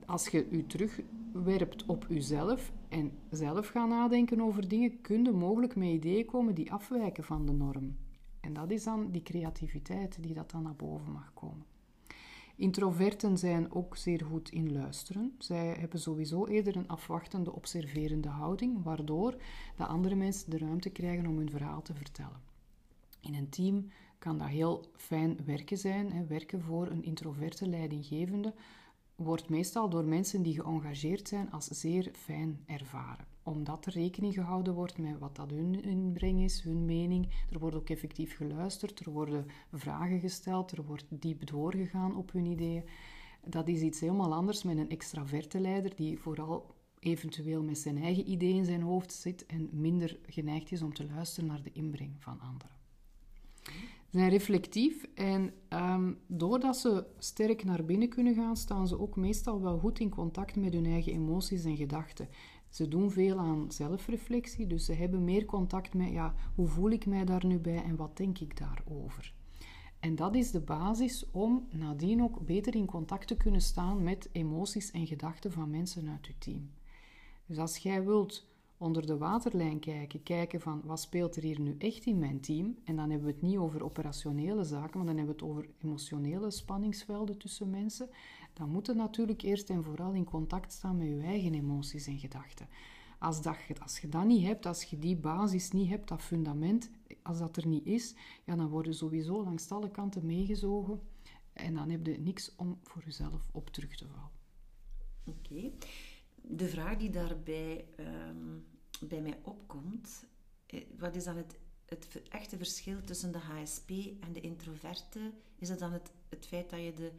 Als 0.07 0.29
je 0.29 0.49
u 0.51 0.67
terugwerpt 0.67 1.87
op 1.87 2.07
uzelf 2.09 2.73
en 2.89 3.13
zelf 3.31 3.69
gaat 3.69 3.89
nadenken 3.89 4.41
over 4.41 4.69
dingen, 4.69 5.01
kun 5.01 5.25
je 5.25 5.33
mogelijk 5.33 5.77
met 5.77 5.89
ideeën 5.89 6.27
komen 6.27 6.55
die 6.55 6.73
afwijken 6.73 7.25
van 7.25 7.47
de 7.47 7.53
norm. 7.53 7.97
En 8.41 8.53
dat 8.53 8.71
is 8.71 8.85
dan 8.85 9.11
die 9.11 9.23
creativiteit 9.23 10.23
die 10.23 10.35
dat 10.35 10.51
dan 10.51 10.63
naar 10.63 10.77
boven 10.77 11.13
mag 11.13 11.33
komen. 11.35 11.74
Introverten 12.57 13.39
zijn 13.39 13.73
ook 13.73 13.97
zeer 13.97 14.25
goed 14.25 14.49
in 14.51 14.73
luisteren. 14.73 15.35
Zij 15.39 15.77
hebben 15.79 16.01
sowieso 16.01 16.47
eerder 16.47 16.77
een 16.77 16.89
afwachtende, 16.89 17.53
observerende 17.53 18.29
houding, 18.29 18.83
waardoor 18.83 19.37
de 19.77 19.87
andere 19.87 20.15
mensen 20.15 20.51
de 20.51 20.59
ruimte 20.59 20.91
krijgen 20.91 21.27
om 21.27 21.37
hun 21.37 21.51
verhaal 21.51 21.83
te 21.83 21.95
vertellen. 21.95 22.43
In 23.21 23.35
een 23.35 23.49
team 23.49 23.91
kan 24.19 24.39
dat 24.39 24.49
heel 24.49 24.85
fijn 24.97 25.39
werken 25.45 25.79
zijn. 25.79 26.27
Werken 26.27 26.61
voor 26.61 26.87
een 26.87 27.05
introverte 27.05 27.69
leidinggevende 27.69 28.55
wordt 29.15 29.49
meestal 29.49 29.89
door 29.89 30.05
mensen 30.05 30.43
die 30.43 30.61
geëngageerd 30.61 31.29
zijn 31.29 31.51
als 31.51 31.67
zeer 31.67 32.11
fijn 32.13 32.63
ervaren 32.67 33.34
omdat 33.45 33.87
er 33.87 33.93
rekening 33.93 34.35
gehouden 34.35 34.75
wordt 34.75 34.99
met 34.99 35.19
wat 35.19 35.37
dat 35.37 35.51
hun 35.51 35.83
inbreng 35.83 36.41
is, 36.41 36.63
hun 36.63 36.85
mening. 36.85 37.29
Er 37.51 37.59
wordt 37.59 37.77
ook 37.77 37.91
effectief 37.91 38.37
geluisterd, 38.37 39.01
er 39.01 39.11
worden 39.11 39.47
vragen 39.73 40.21
gesteld, 40.21 40.73
er 40.73 40.85
wordt 40.85 41.07
diep 41.09 41.47
doorgegaan 41.47 42.17
op 42.17 42.33
hun 42.33 42.47
ideeën. 42.47 42.85
Dat 43.45 43.69
is 43.69 43.81
iets 43.81 44.01
helemaal 44.01 44.35
anders 44.35 44.63
met 44.63 44.77
een 44.77 44.91
extraverte 44.91 45.61
leider 45.61 45.95
die 45.97 46.19
vooral 46.19 46.75
eventueel 46.99 47.63
met 47.63 47.79
zijn 47.79 48.03
eigen 48.03 48.31
ideeën 48.31 48.57
in 48.57 48.65
zijn 48.65 48.83
hoofd 48.83 49.13
zit 49.13 49.47
en 49.47 49.69
minder 49.73 50.19
geneigd 50.27 50.73
is 50.73 50.83
om 50.83 50.95
te 50.95 51.07
luisteren 51.07 51.49
naar 51.49 51.63
de 51.63 51.73
inbreng 51.73 52.17
van 52.19 52.41
anderen. 52.41 52.77
Ze 54.15 54.21
zijn 54.21 54.31
reflectief 54.31 55.07
en 55.15 55.53
ehm, 55.69 56.13
doordat 56.27 56.77
ze 56.77 57.07
sterk 57.19 57.65
naar 57.65 57.85
binnen 57.85 58.09
kunnen 58.09 58.35
gaan, 58.35 58.57
staan 58.57 58.89
ze 58.89 59.01
ook 59.01 59.17
meestal 59.17 59.61
wel 59.61 59.79
goed 59.79 59.99
in 59.99 60.09
contact 60.09 60.57
met 60.57 60.73
hun 60.73 60.87
eigen 60.87 61.13
emoties 61.13 61.65
en 61.65 61.77
gedachten. 61.77 62.29
Ze 62.75 62.89
doen 62.89 63.11
veel 63.11 63.39
aan 63.39 63.73
zelfreflectie, 63.73 64.67
dus 64.67 64.85
ze 64.85 64.93
hebben 64.93 65.25
meer 65.25 65.45
contact 65.45 65.95
met 65.95 66.11
ja, 66.11 66.35
hoe 66.55 66.67
voel 66.67 66.91
ik 66.91 67.07
mij 67.07 67.25
daar 67.25 67.47
nu 67.47 67.59
bij 67.59 67.83
en 67.83 67.97
wat 67.97 68.17
denk 68.17 68.39
ik 68.39 68.59
daarover. 68.59 69.35
En 70.01 70.15
dat 70.17 70.35
is 70.35 70.51
de 70.51 70.61
basis 70.61 71.31
om 71.31 71.69
nadien 71.71 72.23
ook 72.23 72.47
beter 72.47 72.75
in 72.75 72.87
contact 72.87 73.27
te 73.27 73.37
kunnen 73.37 73.61
staan 73.61 74.03
met 74.03 74.29
emoties 74.33 74.91
en 74.91 75.07
gedachten 75.07 75.53
van 75.53 75.71
mensen 75.71 76.09
uit 76.09 76.27
uw 76.27 76.35
team. 76.39 76.71
Dus 77.47 77.59
als 77.59 77.77
jij 77.77 78.05
wilt 78.05 78.47
onder 78.77 79.07
de 79.07 79.19
waterlijn 79.19 79.79
kijken, 79.79 80.23
kijken 80.23 80.61
van 80.61 80.81
wat 80.85 81.01
speelt 81.01 81.37
er 81.37 81.43
hier 81.43 81.61
nu 81.61 81.75
echt 81.79 82.07
in 82.07 82.19
mijn 82.19 82.41
team, 82.41 82.77
en 82.85 82.97
dan 82.97 83.11
hebben 83.11 83.29
we 83.29 83.33
het 83.33 83.43
niet 83.43 83.57
over 83.57 83.85
operationele 83.85 84.65
zaken, 84.65 84.99
maar 84.99 85.07
dan 85.07 85.17
hebben 85.17 85.37
we 85.37 85.45
het 85.45 85.51
over 85.51 85.69
emotionele 85.79 86.51
spanningsvelden 86.51 87.39
tussen 87.39 87.71
mensen, 87.71 88.09
dan 88.55 88.71
moet 88.71 88.87
je 88.87 88.95
natuurlijk 88.95 89.43
eerst 89.43 89.71
en 89.71 89.83
vooral 89.83 90.13
in 90.13 90.25
contact 90.25 90.73
staan 90.73 90.97
met 90.97 91.07
je 91.07 91.21
eigen 91.21 91.55
emoties 91.55 92.07
en 92.07 92.19
gedachten. 92.19 92.69
Als, 93.19 93.43
dat, 93.43 93.57
als 93.83 93.99
je 93.99 94.09
dat 94.09 94.25
niet 94.25 94.47
hebt, 94.47 94.67
als 94.67 94.83
je 94.83 94.99
die 94.99 95.17
basis 95.17 95.71
niet 95.71 95.89
hebt, 95.89 96.09
dat 96.09 96.23
fundament, 96.23 96.91
als 97.23 97.39
dat 97.39 97.57
er 97.57 97.67
niet 97.67 97.87
is, 97.87 98.15
ja, 98.45 98.57
dan 98.57 98.69
word 98.69 98.87
je 98.87 98.93
sowieso 98.93 99.45
langs 99.45 99.71
alle 99.71 99.91
kanten 99.91 100.27
meegezogen 100.27 101.01
en 101.53 101.75
dan 101.75 101.91
heb 101.91 102.07
je 102.07 102.19
niks 102.19 102.55
om 102.57 102.79
voor 102.83 103.03
jezelf 103.05 103.49
op 103.53 103.71
terug 103.71 103.97
te 103.97 104.07
vallen. 104.07 104.31
Oké. 105.25 105.71
De 106.43 106.69
vraag 106.69 106.97
die 106.97 107.11
daarbij 107.11 107.85
ehm, 107.97 108.59
bij 109.09 109.21
mij 109.21 109.39
opkomt, 109.43 110.27
eh, 110.67 110.85
wat 110.99 111.17
is 111.17 111.25
dan 111.25 111.37
het, 111.37 111.59
het 111.85 112.23
echte 112.29 112.57
verschil 112.57 113.05
tussen 113.05 113.33
de 113.33 113.39
HSP 113.39 113.91
en 114.21 114.33
de 114.33 114.41
introverte? 114.41 115.33
Is 115.59 115.69
het 115.69 115.79
dan 115.79 115.93
het, 115.93 116.13
het 116.29 116.47
feit 116.47 116.71
dat 116.71 116.81
je 116.81 116.93
de, 116.93 117.13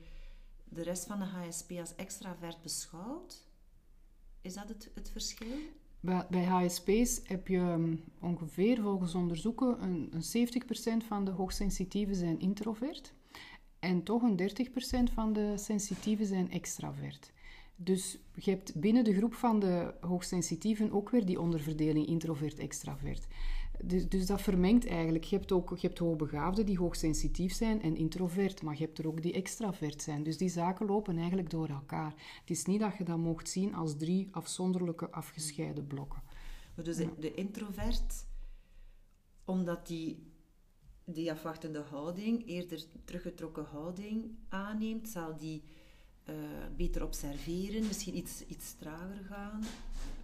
de 0.75 0.83
rest 0.83 1.05
van 1.05 1.19
de 1.19 1.25
HSP 1.25 1.71
als 1.71 1.95
extravert 1.95 2.61
beschouwt? 2.61 3.47
Is 4.41 4.53
dat 4.53 4.69
het, 4.69 4.91
het 4.93 5.09
verschil? 5.09 5.57
Bij 6.29 6.43
HSP's 6.43 7.21
heb 7.23 7.47
je 7.47 7.57
um, 7.57 8.03
ongeveer 8.21 8.81
volgens 8.81 9.15
onderzoeken 9.15 9.83
een, 9.83 10.09
een 10.11 11.03
70% 11.03 11.07
van 11.07 11.25
de 11.25 11.31
hoogsensitieven 11.31 12.15
zijn 12.15 12.39
introvert 12.39 13.13
en 13.79 14.03
toch 14.03 14.21
een 14.21 14.39
30% 15.09 15.13
van 15.13 15.33
de 15.33 15.53
sensitieven 15.55 16.25
zijn 16.25 16.51
extravert. 16.51 17.33
Dus 17.75 18.17
je 18.35 18.51
hebt 18.51 18.75
binnen 18.75 19.03
de 19.03 19.13
groep 19.13 19.33
van 19.33 19.59
de 19.59 19.93
hoogsensitieven 20.01 20.91
ook 20.91 21.09
weer 21.09 21.25
die 21.25 21.41
onderverdeling 21.41 22.07
introvert-extravert. 22.07 23.27
Dus, 23.83 24.09
dus 24.09 24.25
dat 24.25 24.41
vermengt 24.41 24.87
eigenlijk. 24.87 25.23
Je 25.23 25.35
hebt 25.35 25.51
ook 25.51 25.69
je 25.69 25.87
hebt 25.87 25.99
hoogbegaafden 25.99 26.65
die 26.65 26.77
hoogsensitief 26.77 27.53
zijn 27.53 27.81
en 27.81 27.95
introvert, 27.95 28.61
maar 28.61 28.77
je 28.77 28.83
hebt 28.83 28.97
er 28.97 29.07
ook 29.07 29.21
die 29.21 29.33
extravert 29.33 30.01
zijn. 30.01 30.23
Dus 30.23 30.37
die 30.37 30.49
zaken 30.49 30.85
lopen 30.85 31.17
eigenlijk 31.17 31.49
door 31.49 31.69
elkaar. 31.69 32.13
Het 32.39 32.49
is 32.49 32.65
niet 32.65 32.79
dat 32.79 32.97
je 32.97 33.03
dat 33.03 33.17
mocht 33.17 33.49
zien 33.49 33.75
als 33.75 33.97
drie 33.97 34.27
afzonderlijke 34.31 35.11
afgescheiden 35.11 35.87
blokken. 35.87 36.21
Dus 36.83 36.97
de, 36.97 37.09
de 37.19 37.33
introvert, 37.33 38.25
omdat 39.45 39.87
die 39.87 40.33
die 41.05 41.31
afwachtende 41.31 41.79
houding, 41.79 42.47
eerder 42.47 42.83
teruggetrokken 43.03 43.65
houding 43.65 44.37
aanneemt, 44.49 45.09
zal 45.09 45.37
die 45.37 45.63
uh, 46.29 46.35
beter 46.75 47.03
observeren, 47.03 47.87
misschien 47.87 48.17
iets, 48.17 48.45
iets 48.45 48.73
trager 48.73 49.23
gaan, 49.23 49.63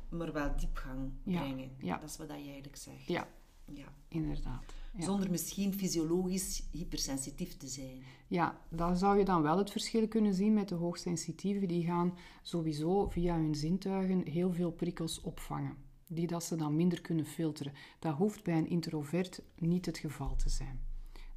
maar 0.09 0.33
wel 0.33 0.55
diepgang 0.55 1.11
brengen. 1.23 1.71
Ja. 1.77 1.97
Dat 1.97 2.09
is 2.09 2.17
wat 2.17 2.27
je 2.27 2.33
eigenlijk 2.33 2.75
zegt. 2.75 3.07
Ja, 3.07 3.27
ja. 3.73 3.93
inderdaad. 4.07 4.63
Zonder 4.97 5.29
misschien 5.29 5.73
fysiologisch 5.73 6.63
hypersensitief 6.71 7.57
te 7.57 7.67
zijn. 7.67 8.03
Ja, 8.27 8.61
dan 8.69 8.97
zou 8.97 9.17
je 9.17 9.25
dan 9.25 9.41
wel 9.41 9.57
het 9.57 9.71
verschil 9.71 10.07
kunnen 10.07 10.33
zien 10.33 10.53
met 10.53 10.69
de 10.69 10.75
hoogsensitieven. 10.75 11.67
Die 11.67 11.85
gaan 11.85 12.17
sowieso 12.41 13.09
via 13.09 13.35
hun 13.35 13.55
zintuigen 13.55 14.27
heel 14.27 14.53
veel 14.53 14.71
prikkels 14.71 15.21
opvangen. 15.21 15.77
Die 16.07 16.27
dat 16.27 16.43
ze 16.43 16.55
dan 16.55 16.75
minder 16.75 17.01
kunnen 17.01 17.25
filteren. 17.25 17.73
Dat 17.99 18.15
hoeft 18.15 18.43
bij 18.43 18.57
een 18.57 18.69
introvert 18.69 19.41
niet 19.55 19.85
het 19.85 19.97
geval 19.97 20.35
te 20.35 20.49
zijn. 20.49 20.79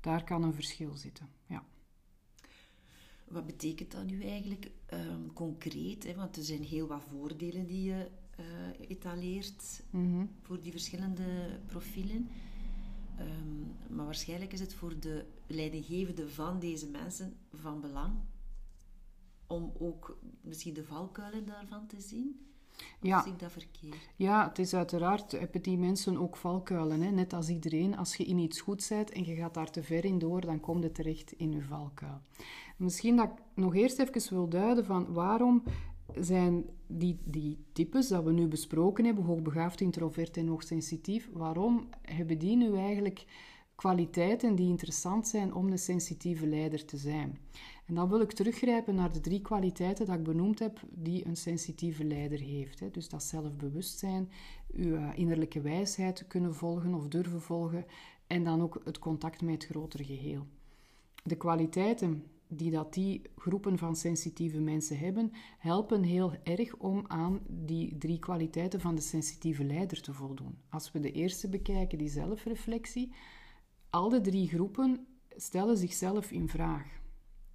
Daar 0.00 0.24
kan 0.24 0.42
een 0.42 0.54
verschil 0.54 0.96
zitten, 0.96 1.28
ja. 1.46 1.64
Wat 3.28 3.46
betekent 3.46 3.90
dat 3.90 4.04
nu 4.04 4.22
eigenlijk 4.22 4.70
um, 4.92 5.32
concreet? 5.32 6.04
Hè? 6.04 6.14
Want 6.14 6.36
er 6.36 6.42
zijn 6.42 6.62
heel 6.62 6.86
wat 6.86 7.02
voordelen 7.10 7.66
die 7.66 7.82
je 7.82 8.10
uh, 8.40 8.88
etaleert 8.88 9.82
mm 9.90 10.28
voor 10.42 10.60
die 10.60 10.70
verschillende 10.70 11.58
profielen. 11.66 12.28
Um, 13.20 13.76
maar 13.88 14.04
waarschijnlijk 14.04 14.52
is 14.52 14.60
het 14.60 14.74
voor 14.74 14.98
de 14.98 15.24
leidinggevende 15.46 16.28
van 16.28 16.58
deze 16.58 16.86
mensen 16.86 17.36
van 17.52 17.80
belang 17.80 18.12
om 19.46 19.72
ook 19.78 20.18
misschien 20.40 20.74
de 20.74 20.84
valkuilen 20.84 21.46
daarvan 21.46 21.86
te 21.86 22.00
zien. 22.00 22.46
Of 22.76 23.08
ja. 23.08 23.22
zie 23.22 23.32
ik 23.32 23.38
dat 23.38 23.52
verkeerd? 23.52 24.08
Ja, 24.16 24.48
het 24.48 24.58
is 24.58 24.74
uiteraard, 24.74 25.32
hebben 25.32 25.62
die 25.62 25.78
mensen 25.78 26.16
ook 26.16 26.36
valkuilen. 26.36 27.00
Hè? 27.00 27.10
Net 27.10 27.32
als 27.32 27.48
iedereen, 27.48 27.96
als 27.96 28.16
je 28.16 28.24
in 28.24 28.38
iets 28.38 28.60
goed 28.60 28.86
bent 28.88 29.10
en 29.10 29.24
je 29.24 29.34
gaat 29.34 29.54
daar 29.54 29.70
te 29.70 29.82
ver 29.82 30.04
in 30.04 30.18
door, 30.18 30.40
dan 30.40 30.60
komt 30.60 30.82
het 30.82 30.94
terecht 30.94 31.32
in 31.32 31.52
je 31.52 31.62
valkuil. 31.62 32.20
Misschien 32.76 33.16
dat 33.16 33.26
ik 33.26 33.42
nog 33.54 33.74
eerst 33.74 33.98
even 33.98 34.34
wil 34.34 34.48
duiden 34.48 34.84
van 34.84 35.12
waarom 35.12 35.62
zijn 36.20 36.64
die, 36.86 37.18
die 37.24 37.64
types 37.72 38.08
dat 38.08 38.24
we 38.24 38.32
nu 38.32 38.46
besproken 38.46 39.04
hebben, 39.04 39.24
hoogbegaafd, 39.24 39.80
introvert 39.80 40.36
en 40.36 40.46
hoogsensitief, 40.46 41.28
waarom 41.32 41.88
hebben 42.02 42.38
die 42.38 42.56
nu 42.56 42.76
eigenlijk 42.76 43.24
kwaliteiten 43.74 44.54
die 44.54 44.68
interessant 44.68 45.28
zijn 45.28 45.54
om 45.54 45.68
een 45.68 45.78
sensitieve 45.78 46.46
leider 46.46 46.84
te 46.84 46.96
zijn? 46.96 47.38
En 47.86 47.94
dan 47.94 48.08
wil 48.08 48.20
ik 48.20 48.32
teruggrijpen 48.32 48.94
naar 48.94 49.12
de 49.12 49.20
drie 49.20 49.40
kwaliteiten 49.40 50.06
dat 50.06 50.14
ik 50.14 50.22
benoemd 50.22 50.58
heb 50.58 50.80
die 50.90 51.26
een 51.26 51.36
sensitieve 51.36 52.04
leider 52.04 52.40
heeft. 52.40 52.94
Dus 52.94 53.08
dat 53.08 53.22
zelfbewustzijn, 53.22 54.30
uw 54.72 54.96
eh, 54.96 55.08
innerlijke 55.14 55.60
wijsheid 55.60 56.26
kunnen 56.26 56.54
volgen 56.54 56.94
of 56.94 57.08
durven 57.08 57.40
volgen 57.40 57.84
en 58.26 58.44
dan 58.44 58.62
ook 58.62 58.80
het 58.84 58.98
contact 58.98 59.42
met 59.42 59.54
het 59.54 59.64
grotere 59.64 60.04
geheel. 60.04 60.46
De 61.22 61.36
kwaliteiten 61.36 62.24
die 62.48 62.70
dat 62.70 62.94
die 62.94 63.22
groepen 63.36 63.78
van 63.78 63.96
sensitieve 63.96 64.60
mensen 64.60 64.98
hebben, 64.98 65.32
helpen 65.58 66.02
heel 66.02 66.32
erg 66.42 66.76
om 66.76 67.04
aan 67.06 67.40
die 67.48 67.98
drie 67.98 68.18
kwaliteiten 68.18 68.80
van 68.80 68.94
de 68.94 69.00
sensitieve 69.00 69.64
leider 69.64 70.02
te 70.02 70.12
voldoen. 70.12 70.58
Als 70.68 70.92
we 70.92 71.00
de 71.00 71.12
eerste 71.12 71.48
bekijken, 71.48 71.98
die 71.98 72.08
zelfreflectie, 72.08 73.12
al 73.90 74.08
de 74.08 74.20
drie 74.20 74.48
groepen 74.48 75.06
stellen 75.36 75.76
zichzelf 75.76 76.30
in 76.30 76.48
vraag. 76.48 77.02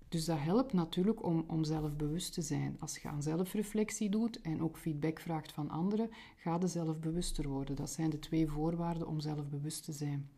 Dus 0.09 0.25
dat 0.25 0.39
helpt 0.39 0.73
natuurlijk 0.73 1.23
om, 1.23 1.43
om 1.47 1.63
zelfbewust 1.63 2.33
te 2.33 2.41
zijn. 2.41 2.75
Als 2.79 2.97
je 2.97 3.09
aan 3.09 3.23
zelfreflectie 3.23 4.09
doet 4.09 4.41
en 4.41 4.61
ook 4.61 4.77
feedback 4.77 5.19
vraagt 5.19 5.51
van 5.51 5.69
anderen, 5.69 6.09
ga 6.37 6.57
je 6.59 6.67
zelfbewuster 6.67 7.47
worden. 7.47 7.75
Dat 7.75 7.89
zijn 7.89 8.09
de 8.09 8.19
twee 8.19 8.47
voorwaarden 8.47 9.07
om 9.07 9.19
zelfbewust 9.19 9.83
te 9.83 9.91
zijn 9.91 10.29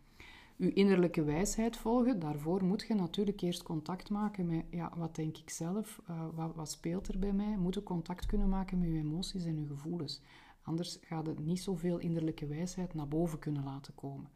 je 0.65 0.73
innerlijke 0.73 1.23
wijsheid 1.23 1.77
volgen, 1.77 2.19
daarvoor 2.19 2.63
moet 2.63 2.85
je 2.87 2.95
natuurlijk 2.95 3.41
eerst 3.41 3.63
contact 3.63 4.09
maken 4.09 4.45
met, 4.45 4.65
ja, 4.69 4.91
wat 4.95 5.15
denk 5.15 5.37
ik 5.37 5.49
zelf, 5.49 6.01
uh, 6.09 6.25
wat, 6.33 6.55
wat, 6.55 6.71
speelt 6.71 7.07
er 7.07 7.19
bij 7.19 7.33
mij? 7.33 7.57
Moet 7.57 7.73
je 7.73 7.83
contact 7.83 8.25
kunnen 8.25 8.49
maken 8.49 8.79
met 8.79 8.89
je 8.89 8.97
emoties 8.97 9.45
en 9.45 9.59
je 9.59 9.65
gevoelens. 9.65 10.21
Anders 10.61 10.97
gaat 11.01 11.27
het 11.27 11.39
niet 11.39 11.61
zoveel 11.61 11.97
innerlijke 11.97 12.47
wijsheid 12.47 12.93
naar 12.93 13.07
boven 13.07 13.39
kunnen 13.39 13.63
laten 13.63 13.95
komen. 13.95 14.29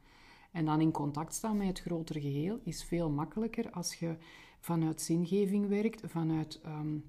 En 0.52 0.66
dan 0.66 0.82
in 0.82 0.92
contact 0.92 1.34
staan 1.34 1.58
met 1.58 1.68
het 1.68 1.80
grotere 1.80 2.22
geheel 2.22 2.60
is 2.64 2.84
veel 2.84 3.10
makkelijker 3.10 3.72
als 3.72 3.96
je 3.96 4.18
vanuit 4.60 5.02
zingeving 5.02 5.68
werkt, 5.68 6.02
vanuit 6.06 6.62
um, 6.66 7.04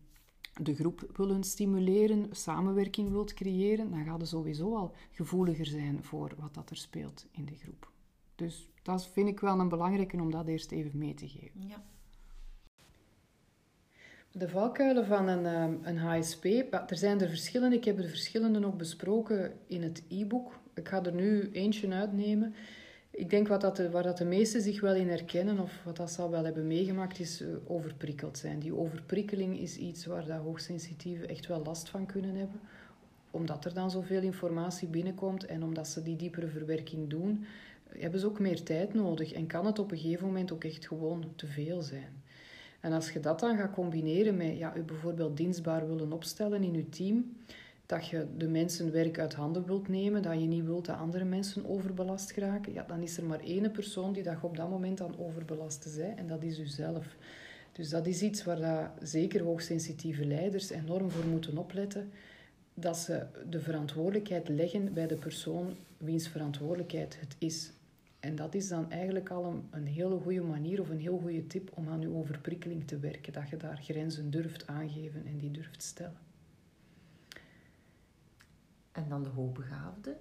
de 0.60 0.74
groep 0.74 1.10
willen 1.12 1.44
stimuleren, 1.44 2.28
samenwerking 2.30 3.10
wilt 3.10 3.34
creëren, 3.34 3.90
dan 3.90 4.04
gaat 4.04 4.20
je 4.20 4.26
sowieso 4.26 4.76
al 4.76 4.94
gevoeliger 5.10 5.66
zijn 5.66 6.04
voor 6.04 6.34
wat 6.38 6.54
dat 6.54 6.70
er 6.70 6.76
speelt 6.76 7.26
in 7.30 7.44
de 7.44 7.54
groep. 7.54 7.90
Dus 8.34 8.70
dat 8.86 9.06
vind 9.06 9.28
ik 9.28 9.40
wel 9.40 9.60
een 9.60 9.68
belangrijke 9.68 10.20
om 10.20 10.30
dat 10.30 10.46
eerst 10.46 10.72
even 10.72 10.98
mee 10.98 11.14
te 11.14 11.28
geven. 11.28 11.68
Ja. 11.68 11.82
De 14.32 14.48
valkuilen 14.48 15.06
van 15.06 15.28
een, 15.28 15.46
ehm, 15.46 15.74
een 15.82 15.98
HSP, 15.98 16.44
er 16.70 16.96
zijn 16.96 17.20
er 17.20 17.28
verschillende. 17.28 17.76
Ik 17.76 17.84
heb 17.84 17.98
er 17.98 18.08
verschillende 18.08 18.66
ook 18.66 18.76
besproken 18.76 19.52
in 19.66 19.82
het 19.82 20.02
e-book. 20.08 20.58
Ik 20.74 20.88
ga 20.88 21.04
er 21.04 21.14
nu 21.14 21.50
eentje 21.52 21.92
uitnemen. 21.92 22.54
Ik 23.10 23.30
denk 23.30 23.48
wat 23.48 23.60
dat 23.60 23.76
de, 23.76 23.90
waar 23.90 24.02
dat 24.02 24.18
de 24.18 24.24
meesten 24.24 24.60
zich 24.60 24.80
wel 24.80 24.94
in 24.94 25.08
herkennen, 25.08 25.58
of 25.58 25.82
wat 25.84 25.96
dat 25.96 26.10
ze 26.10 26.22
al 26.22 26.30
wel 26.30 26.44
hebben 26.44 26.66
meegemaakt, 26.66 27.18
is 27.18 27.42
uh, 27.42 27.48
overprikkeld 27.66 28.38
zijn. 28.38 28.58
Die 28.58 28.74
overprikkeling 28.74 29.58
is 29.58 29.76
iets 29.76 30.06
waar 30.06 30.26
dat 30.26 30.40
hoogsensitieven 30.40 31.28
echt 31.28 31.46
wel 31.46 31.62
last 31.62 31.88
van 31.88 32.06
kunnen 32.06 32.34
hebben. 32.34 32.60
Omdat 33.30 33.64
er 33.64 33.74
dan 33.74 33.90
zoveel 33.90 34.22
informatie 34.22 34.88
binnenkomt 34.88 35.46
en 35.46 35.62
omdat 35.62 35.88
ze 35.88 36.02
die 36.02 36.16
diepere 36.16 36.48
verwerking 36.48 37.10
doen, 37.10 37.46
hebben 37.88 38.20
ze 38.20 38.26
ook 38.26 38.38
meer 38.38 38.62
tijd 38.62 38.94
nodig 38.94 39.32
en 39.32 39.46
kan 39.46 39.66
het 39.66 39.78
op 39.78 39.90
een 39.90 39.98
gegeven 39.98 40.26
moment 40.26 40.52
ook 40.52 40.64
echt 40.64 40.86
gewoon 40.86 41.32
te 41.36 41.46
veel 41.46 41.82
zijn. 41.82 42.22
En 42.80 42.92
als 42.92 43.10
je 43.10 43.20
dat 43.20 43.40
dan 43.40 43.56
gaat 43.56 43.72
combineren 43.72 44.36
met 44.36 44.58
ja, 44.58 44.72
je 44.74 44.82
bijvoorbeeld 44.82 45.36
dienstbaar 45.36 45.88
willen 45.88 46.12
opstellen 46.12 46.62
in 46.62 46.72
je 46.72 46.88
team, 46.88 47.36
dat 47.86 48.06
je 48.06 48.26
de 48.36 48.48
mensen 48.48 48.92
werk 48.92 49.18
uit 49.18 49.34
handen 49.34 49.66
wilt 49.66 49.88
nemen, 49.88 50.22
dat 50.22 50.40
je 50.40 50.46
niet 50.46 50.64
wilt 50.64 50.84
dat 50.84 50.96
andere 50.96 51.24
mensen 51.24 51.66
overbelast 51.66 52.30
geraken, 52.30 52.72
ja, 52.72 52.82
dan 52.82 53.02
is 53.02 53.16
er 53.16 53.24
maar 53.24 53.40
één 53.40 53.70
persoon 53.70 54.12
die 54.12 54.22
dat 54.22 54.36
op 54.40 54.56
dat 54.56 54.70
moment 54.70 55.00
aan 55.00 55.18
overbelasten 55.18 55.90
zijn 55.90 56.18
en 56.18 56.26
dat 56.26 56.42
is 56.42 56.58
uzelf. 56.58 57.16
Dus 57.72 57.88
dat 57.88 58.06
is 58.06 58.22
iets 58.22 58.44
waar 58.44 58.60
dat 58.60 59.08
zeker 59.08 59.42
hoogsensitieve 59.42 60.24
leiders 60.24 60.70
enorm 60.70 61.10
voor 61.10 61.26
moeten 61.26 61.58
opletten, 61.58 62.10
dat 62.74 62.96
ze 62.96 63.26
de 63.48 63.60
verantwoordelijkheid 63.60 64.48
leggen 64.48 64.92
bij 64.92 65.06
de 65.06 65.14
persoon 65.14 65.76
wiens 65.96 66.28
verantwoordelijkheid 66.28 67.20
het 67.20 67.36
is. 67.38 67.72
En 68.20 68.36
dat 68.36 68.54
is 68.54 68.68
dan 68.68 68.90
eigenlijk 68.90 69.30
al 69.30 69.44
een, 69.44 69.68
een 69.70 69.86
hele 69.86 70.18
goede 70.18 70.42
manier 70.42 70.80
of 70.80 70.88
een 70.88 71.00
heel 71.00 71.18
goede 71.18 71.46
tip 71.46 71.70
om 71.74 71.88
aan 71.88 72.00
je 72.00 72.14
overprikkeling 72.14 72.86
te 72.86 72.98
werken. 72.98 73.32
Dat 73.32 73.48
je 73.48 73.56
daar 73.56 73.78
grenzen 73.82 74.30
durft 74.30 74.66
aangeven 74.66 75.26
en 75.26 75.38
die 75.38 75.50
durft 75.50 75.82
stellen. 75.82 76.18
En 78.92 79.08
dan 79.08 79.22
de 79.22 79.28
hoogbegaafde? 79.28 80.16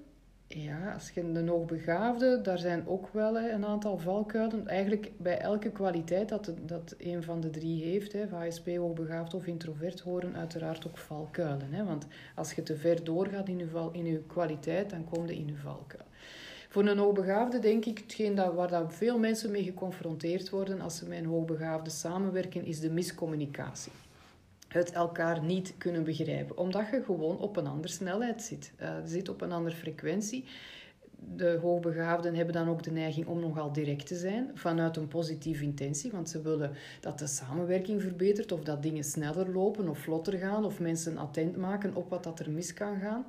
Ja, 0.47 0.93
als 0.93 1.09
je 1.09 1.31
de 1.31 1.49
hoogbegaafde, 1.49 2.41
daar 2.41 2.57
zijn 2.57 2.87
ook 2.87 3.09
wel 3.09 3.37
hè, 3.37 3.51
een 3.51 3.65
aantal 3.65 3.97
valkuilen. 3.97 4.67
Eigenlijk 4.67 5.11
bij 5.17 5.39
elke 5.39 5.71
kwaliteit 5.71 6.29
dat, 6.29 6.53
dat 6.65 6.95
een 6.97 7.23
van 7.23 7.41
de 7.41 7.49
drie 7.49 7.83
heeft, 7.83 8.13
hè, 8.13 8.27
HSP, 8.27 8.67
hoogbegaafd 8.67 9.33
of 9.33 9.45
introvert, 9.45 9.99
horen 9.99 10.35
uiteraard 10.35 10.87
ook 10.87 10.97
valkuilen. 10.97 11.73
Hè. 11.73 11.85
Want 11.85 12.07
als 12.35 12.53
je 12.53 12.63
te 12.63 12.77
ver 12.77 13.03
doorgaat 13.03 13.47
in 13.47 13.57
je, 13.57 13.67
val, 13.67 13.91
in 13.91 14.05
je 14.05 14.23
kwaliteit, 14.23 14.89
dan 14.89 15.03
kom 15.03 15.27
je 15.27 15.35
in 15.35 15.47
je 15.47 15.55
valkuil. 15.55 16.04
Voor 16.75 16.85
een 16.85 16.97
hoogbegaafde 16.97 17.59
denk 17.59 17.85
ik, 17.85 17.97
hetgeen 17.97 18.35
dat, 18.35 18.53
waar 18.53 18.67
dat 18.67 18.93
veel 18.93 19.19
mensen 19.19 19.51
mee 19.51 19.63
geconfronteerd 19.63 20.49
worden 20.49 20.81
als 20.81 20.97
ze 20.97 21.07
met 21.07 21.17
een 21.17 21.25
hoogbegaafde 21.25 21.89
samenwerken, 21.89 22.65
is 22.65 22.79
de 22.79 22.89
miscommunicatie 22.89 23.91
het 24.67 24.91
elkaar 24.91 25.43
niet 25.43 25.73
kunnen 25.77 26.03
begrijpen. 26.03 26.57
Omdat 26.57 26.89
je 26.91 27.03
gewoon 27.05 27.37
op 27.37 27.57
een 27.57 27.67
andere 27.67 27.93
snelheid 27.93 28.41
zit. 28.41 28.71
Uh, 28.81 28.89
zit 29.05 29.29
op 29.29 29.41
een 29.41 29.51
andere 29.51 29.75
frequentie. 29.75 30.45
De 31.35 31.57
hoogbegaafden 31.61 32.35
hebben 32.35 32.53
dan 32.53 32.69
ook 32.69 32.83
de 32.83 32.91
neiging 32.91 33.27
om 33.27 33.39
nogal 33.39 33.71
direct 33.71 34.07
te 34.07 34.15
zijn, 34.15 34.51
vanuit 34.53 34.97
een 34.97 35.07
positieve 35.07 35.63
intentie, 35.63 36.11
want 36.11 36.29
ze 36.29 36.41
willen 36.41 36.71
dat 36.99 37.19
de 37.19 37.27
samenwerking 37.27 38.01
verbetert, 38.01 38.51
of 38.51 38.63
dat 38.63 38.83
dingen 38.83 39.03
sneller 39.03 39.51
lopen 39.51 39.89
of 39.89 39.99
vlotter 39.99 40.37
gaan, 40.37 40.65
of 40.65 40.79
mensen 40.79 41.17
attent 41.17 41.57
maken 41.57 41.95
op 41.95 42.09
wat 42.09 42.23
dat 42.23 42.39
er 42.39 42.51
mis 42.51 42.73
kan 42.73 42.99
gaan. 42.99 43.25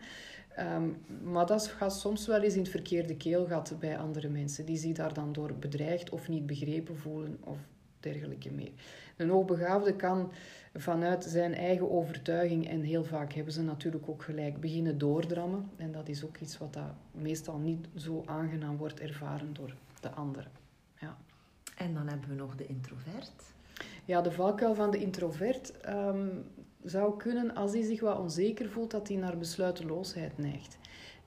Um, 0.58 0.96
maar 1.22 1.46
dat 1.46 1.66
gaat 1.66 1.96
soms 1.96 2.26
wel 2.26 2.42
eens 2.42 2.54
in 2.54 2.60
het 2.60 2.68
verkeerde 2.68 3.16
keelgat 3.16 3.74
bij 3.80 3.98
andere 3.98 4.28
mensen, 4.28 4.64
die 4.66 4.76
zich 4.76 4.92
daar 4.92 5.14
dan 5.14 5.32
door 5.32 5.54
bedreigd 5.54 6.10
of 6.10 6.28
niet 6.28 6.46
begrepen 6.46 6.96
voelen 6.96 7.38
of 7.44 7.58
dergelijke 8.00 8.50
meer. 8.50 8.70
Een 9.16 9.28
hoogbegaafde 9.28 9.96
kan 9.96 10.32
vanuit 10.74 11.24
zijn 11.24 11.54
eigen 11.54 11.90
overtuiging, 11.90 12.68
en 12.68 12.82
heel 12.82 13.04
vaak 13.04 13.32
hebben 13.32 13.52
ze 13.52 13.62
natuurlijk 13.62 14.08
ook 14.08 14.22
gelijk, 14.22 14.60
beginnen 14.60 14.98
doordrammen. 14.98 15.70
En 15.76 15.92
dat 15.92 16.08
is 16.08 16.24
ook 16.24 16.36
iets 16.38 16.58
wat 16.58 16.72
dat 16.72 16.94
meestal 17.10 17.58
niet 17.58 17.86
zo 17.94 18.22
aangenaam 18.26 18.76
wordt 18.76 19.00
ervaren 19.00 19.54
door 19.54 19.74
de 20.00 20.10
anderen. 20.10 20.50
Ja. 21.00 21.16
En 21.76 21.94
dan 21.94 22.08
hebben 22.08 22.28
we 22.28 22.34
nog 22.34 22.56
de 22.56 22.66
introvert. 22.66 23.54
Ja, 24.04 24.20
de 24.20 24.32
valkuil 24.32 24.74
van 24.74 24.90
de 24.90 24.98
introvert 24.98 25.80
ehm, 25.80 26.28
zou 26.82 27.16
kunnen, 27.16 27.54
als 27.54 27.72
hij 27.72 27.82
zich 27.82 28.00
wat 28.00 28.18
onzeker 28.18 28.70
voelt, 28.70 28.90
dat 28.90 29.08
hij 29.08 29.16
naar 29.16 29.38
besluiteloosheid 29.38 30.38
neigt. 30.38 30.78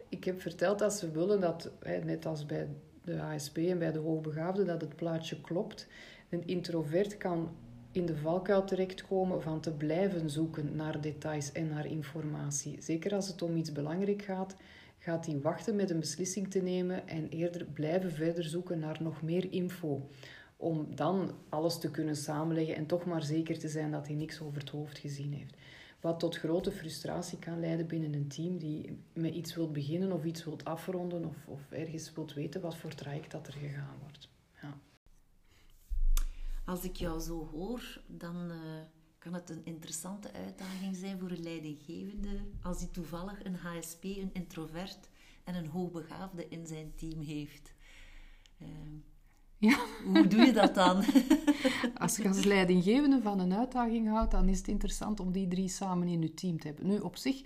Ik 0.10 0.24
heb 0.24 0.42
verteld 0.42 0.80
dat 0.80 0.94
ze 0.94 1.12
willen 1.12 1.40
dat, 1.40 1.72
net 2.04 2.26
als 2.26 2.46
bij 2.46 2.68
de 3.04 3.22
ASP 3.22 3.58
en 3.58 3.80
bij 3.80 3.92
de 3.92 4.00
hoogbegaafden, 4.00 4.66
dat 4.66 4.82
het 4.82 4.96
plaatje 4.96 5.42
klopt. 5.42 5.88
Een 6.30 6.48
introvert 6.48 7.18
kan 7.18 7.50
in 7.92 8.06
de 8.06 8.18
valkuil 8.18 8.64
terechtkomen 8.64 9.42
van 9.42 9.60
te 9.60 9.72
blijven 9.72 10.30
zoeken 10.30 10.76
naar 10.76 11.02
details 11.02 11.52
en 11.52 11.68
naar 11.68 11.86
informatie. 11.86 12.82
Zeker 12.82 13.14
als 13.14 13.28
het 13.28 13.42
om 13.42 13.56
iets 13.56 13.72
belangrijk 13.72 14.22
gaat, 14.22 14.56
gaat 15.00 15.26
hij 15.26 15.40
wachten 15.40 15.76
met 15.76 15.90
een 15.90 16.00
beslissing 16.00 16.52
te 16.52 16.62
nemen 16.62 17.08
en 17.08 17.30
eerder 17.30 17.66
blijven 17.66 18.12
verder 18.12 18.44
zoeken 18.44 18.80
naar 18.80 18.98
nog 19.02 19.22
meer 19.22 19.52
info. 19.52 20.10
Om 20.58 20.96
dan 20.96 21.32
alles 21.50 21.80
te 21.80 21.92
kunnen 21.92 22.16
samenleggen 22.16 22.76
en 22.76 22.86
toch 22.86 23.06
maar 23.06 23.24
zeker 23.24 23.60
te 23.60 23.68
zijn 23.68 23.92
dat 23.92 24.08
hij 24.08 24.16
niks 24.16 24.42
over 24.42 24.60
het 24.60 24.70
hoofd 24.70 24.98
gezien 24.98 25.34
heeft. 25.34 25.56
Wat 26.02 26.20
tot 26.20 26.38
grote 26.38 26.72
frustratie 26.72 27.40
kan 27.40 27.60
leiden 27.60 27.88
binnen 27.88 28.14
een 28.14 28.28
team 28.28 28.58
die 28.58 28.98
met 29.14 29.34
iets 29.34 29.56
wilt 29.56 29.74
beginnen 29.74 30.12
of 30.12 30.24
iets 30.24 30.44
wilt 30.44 30.66
afronden 30.66 31.26
of, 31.26 31.36
of 31.48 31.72
ergens 31.72 32.14
wilt 32.14 32.34
weten 32.34 32.62
wat 32.62 32.78
voor 32.78 32.96
traject 32.96 33.32
dat 33.32 33.48
er 33.48 33.54
gegaan 33.54 33.98
wordt. 34.02 34.29
Als 36.70 36.84
ik 36.84 36.96
jou 36.96 37.20
zo 37.20 37.50
hoor, 37.52 38.02
dan 38.08 38.36
uh, 38.36 38.58
kan 39.18 39.34
het 39.34 39.50
een 39.50 39.62
interessante 39.64 40.34
uitdaging 40.34 40.96
zijn 40.96 41.20
voor 41.20 41.32
een 41.32 41.44
leidinggevende 41.44 42.42
als 42.62 42.80
hij 42.80 42.90
toevallig 42.92 43.46
een 43.46 43.56
HSP, 43.56 44.04
een 44.04 44.30
introvert 44.34 45.10
en 45.44 45.56
een 45.56 45.68
hoogbegaafde 45.68 46.48
in 46.48 46.68
zijn 46.68 46.92
team 46.96 47.22
heeft. 47.22 47.74
Uh, 48.62 48.68
ja. 49.58 49.78
Hoe 50.06 50.28
doe 50.28 50.40
je 50.40 50.54
dat 50.54 50.76
dan? 50.76 51.04
als 52.04 52.18
je 52.18 52.28
als 52.28 52.44
leidinggevende 52.44 53.22
van 53.22 53.40
een 53.40 53.54
uitdaging 53.54 54.08
houdt, 54.08 54.32
dan 54.32 54.50
is 54.50 54.58
het 54.58 54.68
interessant 54.68 55.20
om 55.20 55.32
die 55.32 55.48
drie 55.48 55.68
samen 55.68 56.08
in 56.08 56.22
je 56.22 56.34
team 56.34 56.60
te 56.60 56.68
hebben. 56.68 56.88
Nu, 56.88 56.98
op 56.98 57.16
zich 57.16 57.42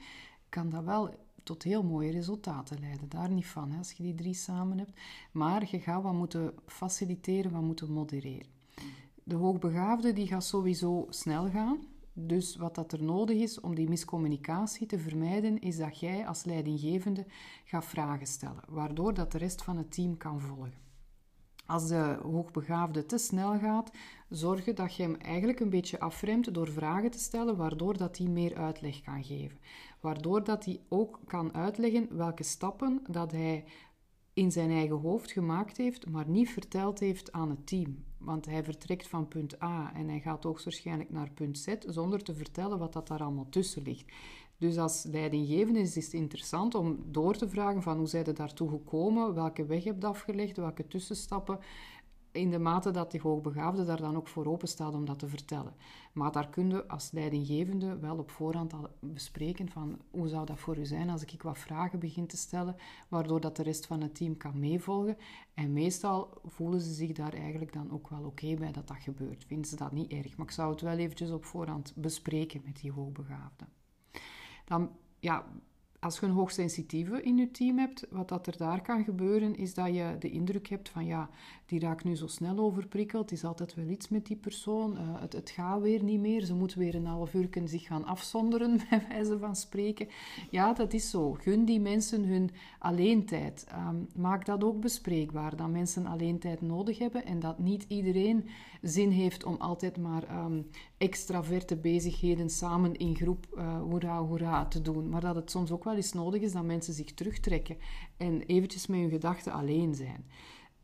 kan 0.49 0.69
dat 0.69 0.83
wel 0.83 1.15
tot 1.43 1.63
heel 1.63 1.83
mooie 1.83 2.11
resultaten 2.11 2.79
leiden. 2.79 3.09
Daar 3.09 3.29
niet 3.29 3.47
van, 3.47 3.71
hè, 3.71 3.77
als 3.77 3.91
je 3.91 4.03
die 4.03 4.15
drie 4.15 4.33
samen 4.33 4.77
hebt. 4.77 4.99
Maar 5.31 5.67
je 5.71 5.79
gaat 5.79 6.03
wat 6.03 6.13
moeten 6.13 6.53
faciliteren, 6.65 7.51
wat 7.51 7.61
moeten 7.61 7.91
modereren 7.91 8.61
de 9.23 9.35
hoogbegaafde 9.35 10.13
die 10.13 10.27
gaat 10.27 10.43
sowieso 10.43 11.05
snel 11.09 11.49
gaan. 11.49 11.77
Dus 12.13 12.55
wat 12.55 12.75
dat 12.75 12.91
er 12.91 13.03
nodig 13.03 13.37
is 13.37 13.59
om 13.59 13.75
die 13.75 13.89
miscommunicatie 13.89 14.87
te 14.87 14.99
vermijden, 14.99 15.59
is 15.59 15.77
dat 15.77 15.99
jij 15.99 16.27
als 16.27 16.43
leidinggevende 16.43 17.25
gaat 17.63 17.85
vragen 17.85 18.27
stellen, 18.27 18.63
waardoor 18.67 19.13
dat 19.13 19.31
de 19.31 19.37
rest 19.37 19.63
van 19.63 19.77
het 19.77 19.91
team 19.91 20.17
kan 20.17 20.41
volgen. 20.41 20.73
Als 21.65 21.87
de 21.87 22.19
hoogbegaafde 22.21 23.05
te 23.05 23.17
snel 23.17 23.59
gaat, 23.59 23.91
zorg 24.29 24.73
dat 24.73 24.95
je 24.95 25.03
hem 25.03 25.15
eigenlijk 25.15 25.59
een 25.59 25.69
beetje 25.69 25.99
afremt 25.99 26.53
door 26.53 26.67
vragen 26.67 27.11
te 27.11 27.19
stellen, 27.19 27.57
waardoor 27.57 27.97
dat 27.97 28.17
hij 28.17 28.27
meer 28.27 28.55
uitleg 28.55 29.01
kan 29.01 29.23
geven. 29.23 29.57
Waardoor 29.99 30.43
dat 30.43 30.65
hij 30.65 30.81
ook 30.89 31.19
kan 31.25 31.53
uitleggen 31.53 32.17
welke 32.17 32.43
stappen 32.43 33.01
dat 33.09 33.31
hij 33.31 33.65
in 34.33 34.51
zijn 34.51 34.71
eigen 34.71 34.95
hoofd 34.95 35.31
gemaakt 35.31 35.77
heeft, 35.77 36.09
maar 36.09 36.29
niet 36.29 36.49
verteld 36.49 36.99
heeft 36.99 37.31
aan 37.31 37.49
het 37.49 37.67
team. 37.67 38.03
Want 38.23 38.45
hij 38.45 38.63
vertrekt 38.63 39.07
van 39.07 39.27
punt 39.27 39.61
A 39.61 39.91
en 39.95 40.07
hij 40.07 40.19
gaat 40.19 40.43
hoogstwaarschijnlijk 40.43 41.09
naar 41.09 41.31
punt 41.31 41.57
Z 41.57 41.75
zonder 41.87 42.23
te 42.23 42.35
vertellen 42.35 42.79
wat 42.79 42.93
dat 42.93 43.07
daar 43.07 43.21
allemaal 43.23 43.49
tussen 43.49 43.81
ligt. 43.81 44.11
Dus 44.57 44.77
als 44.77 45.03
leidinggevende 45.03 45.79
is 45.79 45.95
het 45.95 46.13
interessant 46.13 46.75
om 46.75 46.99
door 47.05 47.35
te 47.35 47.49
vragen 47.49 47.81
van 47.81 47.97
hoe 47.97 48.07
zij 48.07 48.23
er 48.23 48.33
daartoe 48.33 48.69
gekomen, 48.69 49.33
welke 49.33 49.65
weg 49.65 49.83
heb 49.83 50.01
je 50.01 50.07
afgelegd, 50.07 50.57
welke 50.57 50.87
tussenstappen 50.87 51.59
in 52.33 52.49
de 52.49 52.59
mate 52.59 52.91
dat 52.91 53.11
die 53.11 53.21
hoogbegaafde 53.21 53.85
daar 53.85 54.01
dan 54.01 54.15
ook 54.15 54.27
voor 54.27 54.45
open 54.45 54.67
staat 54.67 54.93
om 54.93 55.05
dat 55.05 55.19
te 55.19 55.27
vertellen. 55.27 55.73
Maar 56.13 56.31
daar 56.31 56.49
kun 56.49 56.69
je 56.69 56.87
als 56.87 57.11
leidinggevende 57.11 57.99
wel 57.99 58.17
op 58.17 58.31
voorhand 58.31 58.73
al 58.73 58.87
bespreken 58.99 59.69
van 59.69 59.99
hoe 60.11 60.27
zou 60.27 60.45
dat 60.45 60.59
voor 60.59 60.77
u 60.77 60.85
zijn 60.85 61.09
als 61.09 61.23
ik 61.23 61.41
wat 61.41 61.57
vragen 61.57 61.99
begin 61.99 62.27
te 62.27 62.37
stellen, 62.37 62.75
waardoor 63.09 63.41
dat 63.41 63.55
de 63.55 63.63
rest 63.63 63.85
van 63.85 64.01
het 64.01 64.15
team 64.15 64.37
kan 64.37 64.59
meevolgen. 64.59 65.17
En 65.53 65.73
meestal 65.73 66.41
voelen 66.45 66.81
ze 66.81 66.93
zich 66.93 67.11
daar 67.11 67.33
eigenlijk 67.33 67.73
dan 67.73 67.91
ook 67.91 68.09
wel 68.09 68.23
oké 68.23 68.55
bij 68.55 68.71
dat 68.71 68.87
dat 68.87 68.97
gebeurt. 68.97 69.45
Vinden 69.45 69.67
ze 69.67 69.75
dat 69.75 69.91
niet 69.91 70.11
erg. 70.11 70.37
Maar 70.37 70.45
ik 70.45 70.51
zou 70.51 70.71
het 70.71 70.81
wel 70.81 70.97
eventjes 70.97 71.31
op 71.31 71.45
voorhand 71.45 71.93
bespreken 71.95 72.61
met 72.65 72.81
die 72.81 72.91
hoogbegaafde. 72.91 73.65
Dan, 74.65 74.91
ja, 75.19 75.45
als 76.03 76.19
je 76.19 76.25
een 76.25 76.31
hoogsensitieve 76.31 77.21
in 77.21 77.37
je 77.37 77.51
team 77.51 77.77
hebt, 77.77 78.05
wat 78.09 78.29
dat 78.29 78.47
er 78.47 78.57
daar 78.57 78.81
kan 78.81 79.03
gebeuren, 79.03 79.55
is 79.55 79.73
dat 79.73 79.87
je 79.87 80.15
de 80.19 80.29
indruk 80.29 80.67
hebt 80.67 80.89
van 80.89 81.05
ja, 81.05 81.29
die 81.65 81.79
raakt 81.79 82.03
nu 82.03 82.15
zo 82.15 82.27
snel 82.27 82.57
overprikkeld, 82.57 83.31
is 83.31 83.43
altijd 83.43 83.73
wel 83.73 83.87
iets 83.87 84.09
met 84.09 84.25
die 84.25 84.35
persoon, 84.35 84.93
uh, 84.93 85.21
het, 85.21 85.33
het 85.33 85.49
gaat 85.49 85.81
weer 85.81 86.03
niet 86.03 86.19
meer, 86.19 86.45
ze 86.45 86.53
moet 86.53 86.73
weer 86.73 86.95
een 86.95 87.05
half 87.05 87.33
uur 87.33 87.49
zich 87.65 87.83
gaan 87.83 88.05
afzonderen, 88.05 88.77
bij 88.89 89.05
wijze 89.09 89.39
van 89.39 89.55
spreken. 89.55 90.07
Ja, 90.49 90.73
dat 90.73 90.93
is 90.93 91.09
zo. 91.09 91.33
Gun 91.33 91.65
die 91.65 91.79
mensen 91.79 92.23
hun 92.23 92.49
alleentijd. 92.79 93.67
Um, 93.73 94.07
maak 94.15 94.45
dat 94.45 94.63
ook 94.63 94.79
bespreekbaar, 94.79 95.55
dat 95.55 95.69
mensen 95.69 96.05
alleentijd 96.05 96.61
nodig 96.61 96.97
hebben 96.97 97.25
en 97.25 97.39
dat 97.39 97.59
niet 97.59 97.85
iedereen 97.87 98.49
zin 98.81 99.09
heeft 99.09 99.43
om 99.43 99.55
altijd 99.55 99.97
maar 99.97 100.45
um, 100.45 100.67
extraverte 101.03 101.75
bezigheden 101.75 102.49
samen 102.49 102.95
in 102.95 103.15
groep 103.15 103.47
uh, 103.55 103.81
hoera, 103.81 104.23
hoera 104.23 104.65
te 104.65 104.81
doen, 104.81 105.09
maar 105.09 105.21
dat 105.21 105.35
het 105.35 105.51
soms 105.51 105.71
ook 105.71 105.83
wel 105.83 105.95
eens 105.95 106.13
nodig 106.13 106.41
is 106.41 106.51
dat 106.51 106.63
mensen 106.63 106.93
zich 106.93 107.13
terugtrekken 107.13 107.77
en 108.17 108.41
eventjes 108.41 108.87
met 108.87 108.99
hun 108.99 109.09
gedachten 109.09 109.51
alleen 109.51 109.95
zijn. 109.95 110.25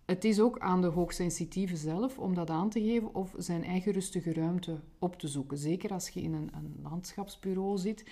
Het 0.06 0.24
is 0.24 0.40
ook 0.40 0.60
aan 0.60 0.82
de 0.82 0.88
hoogsensitieve 0.88 1.76
zelf 1.76 2.18
om 2.18 2.34
dat 2.34 2.50
aan 2.50 2.70
te 2.70 2.82
geven 2.82 3.16
of 3.16 3.34
zijn 3.38 3.64
eigen 3.64 3.92
rustige 3.92 4.34
ruimte 4.34 4.80
op 5.00 5.20
te 5.20 5.28
zoeken. 5.28 5.58
Zeker 5.58 5.92
als 5.92 6.10
je 6.10 6.22
in 6.22 6.34
een, 6.34 6.50
een 6.54 6.80
landschapsbureau 6.84 7.78
zit. 7.78 8.04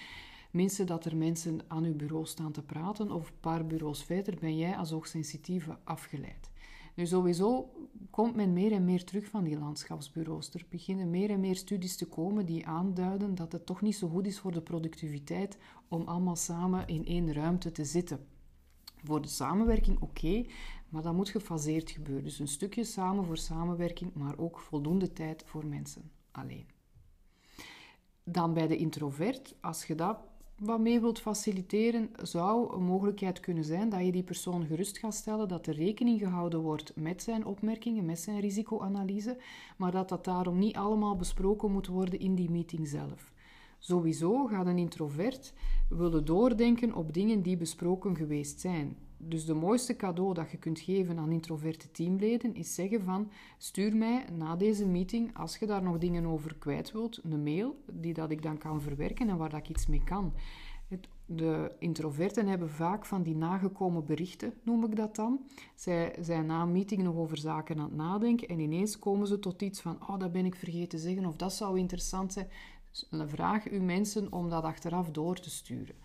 Minstens 0.52 0.88
dat 0.89 1.06
er 1.06 1.17
mensen 1.17 1.60
aan 1.67 1.84
uw 1.84 1.96
bureau 1.96 2.26
staan 2.26 2.52
te 2.52 2.62
praten 2.62 3.12
of 3.12 3.28
een 3.28 3.39
paar 3.39 3.65
bureaus 3.65 4.04
verder 4.04 4.36
ben 4.39 4.58
jij 4.58 4.78
als 4.78 4.91
hoogsensitieve 4.91 5.78
afgeleid. 5.84 6.50
Nu 6.97 7.05
sowieso 7.05 7.73
komt 8.10 8.36
men 8.36 8.53
meer 8.53 8.71
en 8.71 8.86
meer 8.86 9.03
terug 9.03 9.25
van 9.25 9.43
die 9.43 9.60
landschapsbureaus. 9.60 10.53
Er 10.53 10.65
beginnen 10.69 11.10
meer 11.10 11.29
en 11.29 11.39
meer 11.39 11.55
studies 11.55 11.95
te 11.95 12.05
komen 12.05 12.45
die 12.45 12.67
aanduiden 12.67 13.36
dat 13.36 13.51
het 13.51 13.65
toch 13.65 13.81
niet 13.81 13.95
zo 13.95 14.07
goed 14.07 14.27
is 14.27 14.39
voor 14.39 14.51
de 14.51 14.62
productiviteit 14.62 15.57
om 15.88 16.07
allemaal 16.07 16.36
samen 16.36 16.88
in 16.88 17.05
één 17.05 17.33
ruimte 17.33 17.71
te 17.71 17.86
zitten. 17.86 18.25
Voor 19.03 19.21
de 19.21 19.27
samenwerking 19.27 19.99
oké, 19.99 20.45
maar 20.89 21.01
dat 21.01 21.13
moet 21.13 21.29
gefaseerd 21.29 21.91
gebeuren. 21.91 22.23
Dus 22.23 22.39
een 22.39 22.47
stukje 22.47 22.83
samen 22.83 23.25
voor 23.25 23.38
samenwerking, 23.38 24.13
maar 24.13 24.38
ook 24.38 24.60
voldoende 24.60 25.13
tijd 25.13 25.43
voor 25.45 25.65
mensen 25.65 26.12
alleen. 26.31 26.65
Dan 28.23 28.53
bij 28.53 28.67
de 28.67 28.77
introvert, 28.77 29.55
als 29.62 29.86
je 29.86 29.95
dat 29.95 30.17
wat 30.58 30.80
mee 30.80 31.00
wilt 31.00 31.20
faciliteren, 31.20 32.10
zou 32.22 32.76
een 32.76 32.84
mogelijkheid 32.84 33.39
kunnen 33.39 33.63
zijn 33.63 33.89
dat 33.89 34.06
je 34.06 34.12
die 34.12 34.24
persoon 34.24 34.65
gerust 34.65 34.98
gaat 34.98 35.15
stellen 35.15 35.48
dat 35.48 35.67
er 35.67 35.74
rekening 35.74 36.20
gehouden 36.20 36.60
wordt 36.60 36.91
met 36.96 37.24
zijn 37.24 37.46
opmerkingen, 37.46 38.06
met 38.06 38.20
zijn 38.20 38.39
risicoanalyse, 38.39 39.38
maar 39.78 39.91
dat 39.91 40.10
dat 40.10 40.26
daarom 40.26 40.58
niet 40.58 40.76
allemaal 40.76 41.15
besproken 41.15 41.72
moet 41.72 41.88
worden 41.88 42.20
in 42.20 42.36
die 42.36 42.50
meeting 42.50 42.88
zelf. 42.88 43.32
Sowieso 43.80 44.46
gaat 44.46 44.66
een 44.66 44.78
introvert 44.78 45.54
willen 45.90 46.26
doordenken 46.26 46.96
op 46.96 47.13
dingen 47.13 47.42
die 47.42 47.58
besproken 47.58 48.16
geweest 48.16 48.60
zijn. 48.60 48.98
Dus 49.18 49.46
de 49.46 49.54
mooiste 49.54 49.96
cadeau 49.96 50.34
dat 50.34 50.52
je 50.52 50.58
kunt 50.58 50.80
geven 50.80 51.18
aan 51.18 51.32
introverte 51.32 51.92
teamleden 51.92 52.56
is 52.56 52.76
zeggen 52.76 53.04
van 53.04 53.32
stuur 53.58 53.96
mij 53.96 54.26
na 54.32 54.56
deze 54.56 54.86
meeting, 54.86 55.38
als 55.38 55.58
je 55.58 55.66
daar 55.66 55.84
nog 55.84 55.98
dingen 55.98 56.26
over 56.26 56.56
kwijt 56.56 56.92
wilt, 56.92 57.20
een 57.24 57.44
mail 57.44 57.84
die 57.92 58.13
dat 58.13 58.32
ik 58.32 58.42
dan 58.42 58.58
kan 58.58 58.82
verwerken 58.82 59.30
en 59.30 59.38
waar 59.38 59.50
dat 59.50 59.60
ik 59.60 59.70
iets 59.70 59.88
mee 59.88 60.04
kan. 60.04 60.34
de 61.26 61.72
introverten 61.80 62.48
hebben 62.48 62.70
vaak 62.70 63.06
van 63.06 63.24
die 63.24 63.36
nagekomen 63.36 64.06
berichten, 64.06 64.54
noem 64.63 64.84
ik 64.84 64.96
dat 64.96 65.16
dan. 65.16 65.40
Zij 65.76 66.16
zijn 66.20 66.46
na 66.46 66.62
een 66.62 66.72
meeting 66.72 67.04
nog 67.04 67.16
over 67.16 67.38
zaken 67.38 67.78
aan 67.78 67.84
het 67.84 67.96
nadenken 67.96 68.48
en 68.48 68.60
ineens 68.60 69.00
komen 69.00 69.28
ze 69.28 69.40
tot 69.40 69.62
iets 69.62 69.82
van, 69.82 69.98
oh, 70.08 70.20
dat 70.20 70.32
ben 70.32 70.46
ik 70.46 70.56
vergeten 70.56 70.90
te 70.90 70.98
zeggen 70.98 71.26
of 71.26 71.36
dat 71.36 71.54
zou 71.54 71.80
interessant 71.80 72.34
zijn. 72.34 72.48
Dus 72.89 73.08
vraag 73.28 73.67
uw 73.67 73.82
mensen 73.82 74.32
om 74.32 74.50
dat 74.50 74.63
achteraf 74.63 75.12
door 75.12 75.39
te 75.39 75.50
sturen 75.50 75.95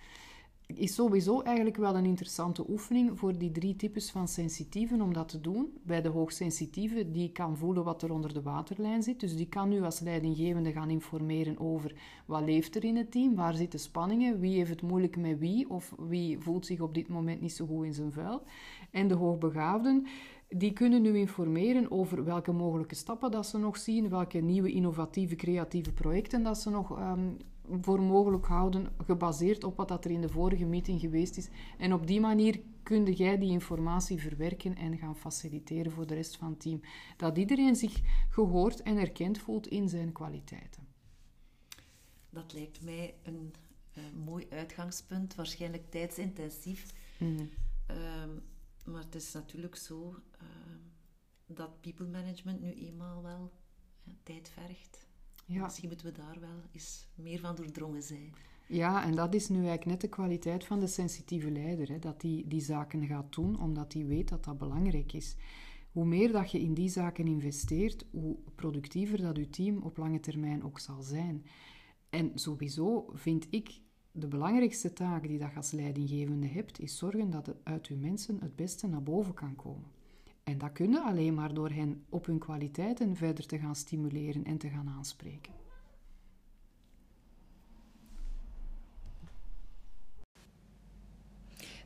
is 0.67 0.95
sowieso 0.95 1.41
eigenlijk 1.41 1.77
wel 1.77 1.97
een 1.97 2.05
interessante 2.05 2.65
oefening 2.69 3.19
voor 3.19 3.39
die 3.39 3.51
drie 3.51 3.77
types 3.77 4.11
van 4.11 4.29
sensitieven 4.29 5.01
om 5.01 5.13
dat 5.13 5.29
te 5.29 5.41
doen. 5.41 5.73
Bij 5.83 6.03
de 6.03 6.09
hoogsensitieve, 6.09 7.11
die 7.11 7.33
kan 7.33 7.57
voelen 7.57 7.85
wat 7.85 8.03
er 8.03 8.13
onder 8.13 8.33
de 8.33 8.43
waterlijn 8.43 9.03
zit. 9.03 9.21
Dus 9.21 9.37
die 9.37 9.49
kan 9.49 9.69
nu 9.69 9.83
als 9.83 10.01
leidinggevende 10.01 10.73
gaan 10.73 10.91
informeren 10.91 11.59
over 11.59 11.95
wat 12.27 12.43
leeft 12.43 12.77
er 12.77 12.85
in 12.85 12.97
het 12.97 13.11
team, 13.11 13.35
waar 13.35 13.55
zitten 13.55 13.79
spanningen, 13.79 14.41
wie 14.41 14.57
heeft 14.57 14.71
het 14.71 14.83
moeilijk 14.83 15.17
met 15.17 15.39
wie 15.39 15.71
of 15.71 15.95
wie 15.99 16.39
voelt 16.39 16.67
zich 16.67 16.81
op 16.81 16.95
dit 16.95 17.09
moment 17.09 17.41
niet 17.41 17.53
zo 17.53 17.67
goed 17.67 17.85
in 17.85 17.95
zijn 17.95 18.13
vuil. 18.13 18.43
En 18.91 19.09
de 19.09 19.15
hoogbegaafden, 19.15 20.07
die 20.57 20.73
kunnen 20.73 21.03
nu 21.03 21.19
informeren 21.19 21.91
over 21.91 22.25
welke 22.25 22.53
mogelijke 22.53 22.95
stappen 22.95 23.31
dat 23.31 23.47
ze 23.47 23.59
nog 23.59 23.77
zien, 23.77 24.09
welke 24.09 24.39
nieuwe 24.39 24.73
innovatieve, 24.73 25.35
creatieve 25.35 25.93
projecten 25.93 26.43
dat 26.43 26.59
ze 26.59 26.71
nog 26.71 26.99
um, 27.01 27.37
voor 27.81 28.03
mogelijk 28.03 28.47
houden, 28.47 28.93
gebaseerd 29.05 29.65
op 29.65 29.77
wat 29.77 29.89
dat 29.89 30.05
er 30.05 30.11
in 30.11 30.21
de 30.21 30.29
vorige 30.29 30.65
meeting 30.65 31.01
geweest 31.01 31.37
is. 31.37 31.49
En 31.79 31.93
op 31.93 32.07
die 32.07 32.21
manier 32.21 32.61
kun 32.83 33.13
jij 33.13 33.39
die 33.39 33.51
informatie 33.51 34.21
verwerken 34.21 34.77
en 34.77 34.99
gaan 34.99 35.17
faciliteren 35.17 35.93
voor 35.93 36.07
de 36.07 36.15
rest 36.15 36.37
van 36.37 36.51
het 36.51 36.61
team. 36.61 36.81
Dat 37.17 37.39
iedereen 37.39 37.77
zich 37.77 38.01
gehoord 38.29 38.83
en 38.83 38.97
erkend 38.97 39.39
voelt 39.39 39.67
in 39.67 39.89
zijn 39.89 40.13
kwaliteiten. 40.13 40.87
Dat 42.31 42.53
lijkt 42.53 42.85
mij 42.85 43.15
een 43.23 43.53
uh, 43.99 44.05
mooi 44.25 44.47
uitgangspunt, 44.51 45.35
waarschijnlijk 45.35 45.91
tijdsintensief. 45.91 46.93
Mm. 47.19 47.51
Maar 48.85 49.03
het 49.03 49.15
is 49.15 49.33
natuurlijk 49.33 49.77
zo 49.77 50.17
uh, 50.43 50.49
dat 51.47 51.81
people 51.81 52.07
management 52.07 52.61
nu 52.61 52.73
eenmaal 52.73 53.23
wel 53.23 53.53
tijd 54.23 54.49
vergt. 54.49 55.07
Ja. 55.47 55.63
Misschien 55.63 55.89
moeten 55.89 56.07
we 56.07 56.13
daar 56.13 56.41
wel 56.41 56.63
eens 56.73 57.09
meer 57.15 57.41
van 57.41 57.55
doordrongen 57.55 58.03
zijn. 58.03 58.35
Ja, 58.67 59.05
en 59.05 59.15
dat 59.15 59.35
is 59.35 59.49
nu 59.49 59.57
eigenlijk 59.57 59.85
net 59.85 60.01
de 60.01 60.09
kwaliteit 60.09 60.65
van 60.65 60.81
de 60.81 60.87
sensitieve 60.87 61.51
leider. 61.51 61.89
Hè, 61.89 61.99
dat 61.99 62.21
die 62.21 62.49
die 62.49 62.61
zaken 62.61 63.07
gaat 63.07 63.35
doen, 63.35 63.61
omdat 63.61 63.93
hij 63.93 64.07
weet 64.07 64.29
dat 64.29 64.45
dat 64.45 64.59
belangrijk 64.59 65.13
is. 65.13 65.37
Hoe 65.93 66.05
meer 66.05 66.33
dat 66.33 66.51
je 66.51 66.61
in 66.61 66.75
die 66.75 66.89
zaken 66.89 67.27
investeert, 67.27 68.05
hoe 68.11 68.37
productiever 68.55 69.23
dat 69.23 69.37
je 69.37 69.49
team 69.49 69.83
op 69.83 69.97
lange 69.97 70.21
termijn 70.21 70.65
ook 70.65 70.79
zal 70.79 71.03
zijn. 71.03 71.45
En 72.11 72.31
sowieso 72.35 73.11
vind 73.13 73.47
ik 73.51 73.81
de 74.13 74.27
belangrijkste 74.27 74.93
taak 74.93 75.27
die 75.27 75.39
dat 75.39 75.51
je 75.51 75.57
als 75.57 75.71
leidinggevende 75.71 76.47
hebt, 76.47 76.81
is 76.81 76.99
zorgen 76.99 77.31
dat 77.31 77.47
het 77.47 77.57
uit 77.63 77.87
je 77.87 77.97
mensen 77.97 78.39
het 78.41 78.57
beste 78.57 78.87
naar 78.87 79.03
boven 79.03 79.35
kan 79.35 79.57
komen. 79.57 79.91
En 80.45 80.59
dat 80.59 80.73
kunnen 80.73 81.03
alleen 81.03 81.35
maar 81.35 81.55
door 81.55 81.71
hen 81.71 82.05
op 82.09 82.27
hun 82.27 82.39
kwaliteiten 82.39 83.17
verder 83.17 83.47
te 83.47 83.59
gaan 83.59 83.77
stimuleren 83.77 84.45
en 84.45 84.59
te 84.59 84.69
gaan 84.69 84.89
aanspreken. 84.89 85.53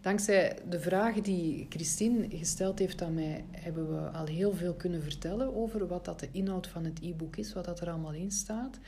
Dankzij 0.01 0.59
de 0.69 0.81
vragen 0.81 1.23
die 1.23 1.67
Christine 1.69 2.29
gesteld 2.29 2.79
heeft 2.79 3.03
aan 3.03 3.15
mij, 3.15 3.45
hebben 3.51 3.95
we 3.95 4.11
al 4.11 4.27
heel 4.27 4.53
veel 4.53 4.75
kunnen 4.75 5.03
vertellen 5.03 5.55
over 5.55 5.87
wat 5.87 6.05
dat 6.05 6.21
de 6.21 6.29
inhoud 6.33 6.67
van 6.67 6.85
het 6.85 7.01
e-book 7.03 7.37
is, 7.37 7.53
wat 7.53 7.65
dat 7.65 7.81
er 7.81 7.89
allemaal 7.91 8.13
in 8.13 8.31
staat. 8.31 8.79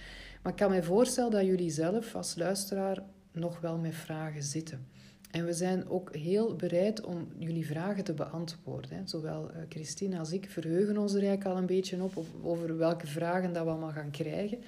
Maar 0.42 0.52
ik 0.52 0.58
kan 0.58 0.70
me 0.70 0.82
voorstellen 0.82 1.30
dat 1.30 1.44
jullie 1.44 1.70
zelf 1.70 2.14
als 2.14 2.36
luisteraar 2.36 3.02
nog 3.32 3.60
wel 3.60 3.78
met 3.78 3.94
vragen 3.94 4.42
zitten. 4.42 4.86
En 5.30 5.44
we 5.44 5.52
zijn 5.52 5.88
ook 5.88 6.16
heel 6.16 6.56
bereid 6.56 7.00
om 7.00 7.28
jullie 7.38 7.66
vragen 7.66 8.04
te 8.04 8.12
beantwoorden. 8.12 9.08
Zowel 9.08 9.50
eh, 9.50 9.62
Christine 9.68 10.18
als 10.18 10.32
ik 10.32 10.50
verheugen 10.50 10.98
ons 10.98 11.12
er 11.12 11.18
eigenlijk 11.18 11.50
al 11.50 11.56
een 11.56 11.66
beetje 11.66 12.02
op 12.02 12.24
over 12.42 12.76
welke 12.76 13.06
vragen 13.06 13.52
dat 13.52 13.64
we 13.64 13.70
allemaal 13.70 13.90
gaan 13.90 14.10
krijgen. 14.10 14.58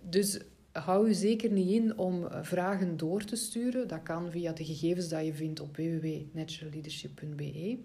Dus 0.00 0.40
hou 0.72 1.08
u 1.08 1.14
zeker 1.14 1.50
niet 1.50 1.70
in 1.70 1.98
om 1.98 2.26
eh, 2.26 2.38
vragen 2.42 2.96
door 2.96 3.24
te 3.24 3.36
sturen. 3.36 3.88
Dat 3.88 4.02
kan 4.02 4.30
via 4.30 4.52
de 4.52 4.64
gegevens 4.64 5.08
die 5.08 5.24
je 5.24 5.34
vindt 5.34 5.60
op 5.60 5.76
www.naturalleadership.be. 5.76 7.78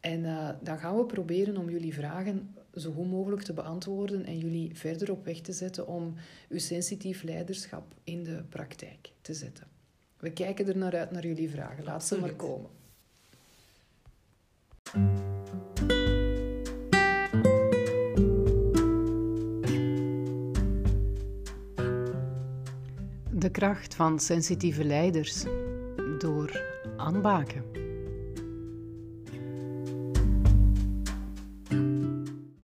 En 0.00 0.20
uh, 0.20 0.48
dan 0.62 0.78
gaan 0.78 0.96
we 0.96 1.04
proberen 1.04 1.56
om 1.56 1.70
jullie 1.70 1.94
vragen 1.94 2.54
zo 2.74 2.92
goed 2.92 3.10
mogelijk 3.10 3.42
te 3.42 3.52
beantwoorden 3.52 4.24
en 4.24 4.38
jullie 4.38 4.76
verder 4.76 5.10
op 5.10 5.24
weg 5.24 5.40
te 5.40 5.52
zetten 5.52 5.86
om 5.86 6.14
uw 6.48 6.58
sensitief 6.58 7.22
leiderschap 7.22 7.94
in 8.04 8.24
de 8.24 8.42
praktijk 8.48 9.12
te 9.20 9.34
zetten. 9.34 9.66
We 10.18 10.32
kijken 10.32 10.68
er 10.68 10.76
naar 10.76 10.96
uit 10.96 11.10
naar 11.10 11.26
jullie 11.26 11.50
vragen. 11.50 11.84
Laat 11.84 12.04
ze 12.04 12.20
maar 12.20 12.34
komen. 12.34 12.70
De 23.30 23.50
kracht 23.50 23.94
van 23.94 24.18
sensitieve 24.18 24.84
leiders 24.84 25.44
door 26.18 26.62
Anne 26.96 27.20
Baken. 27.20 27.79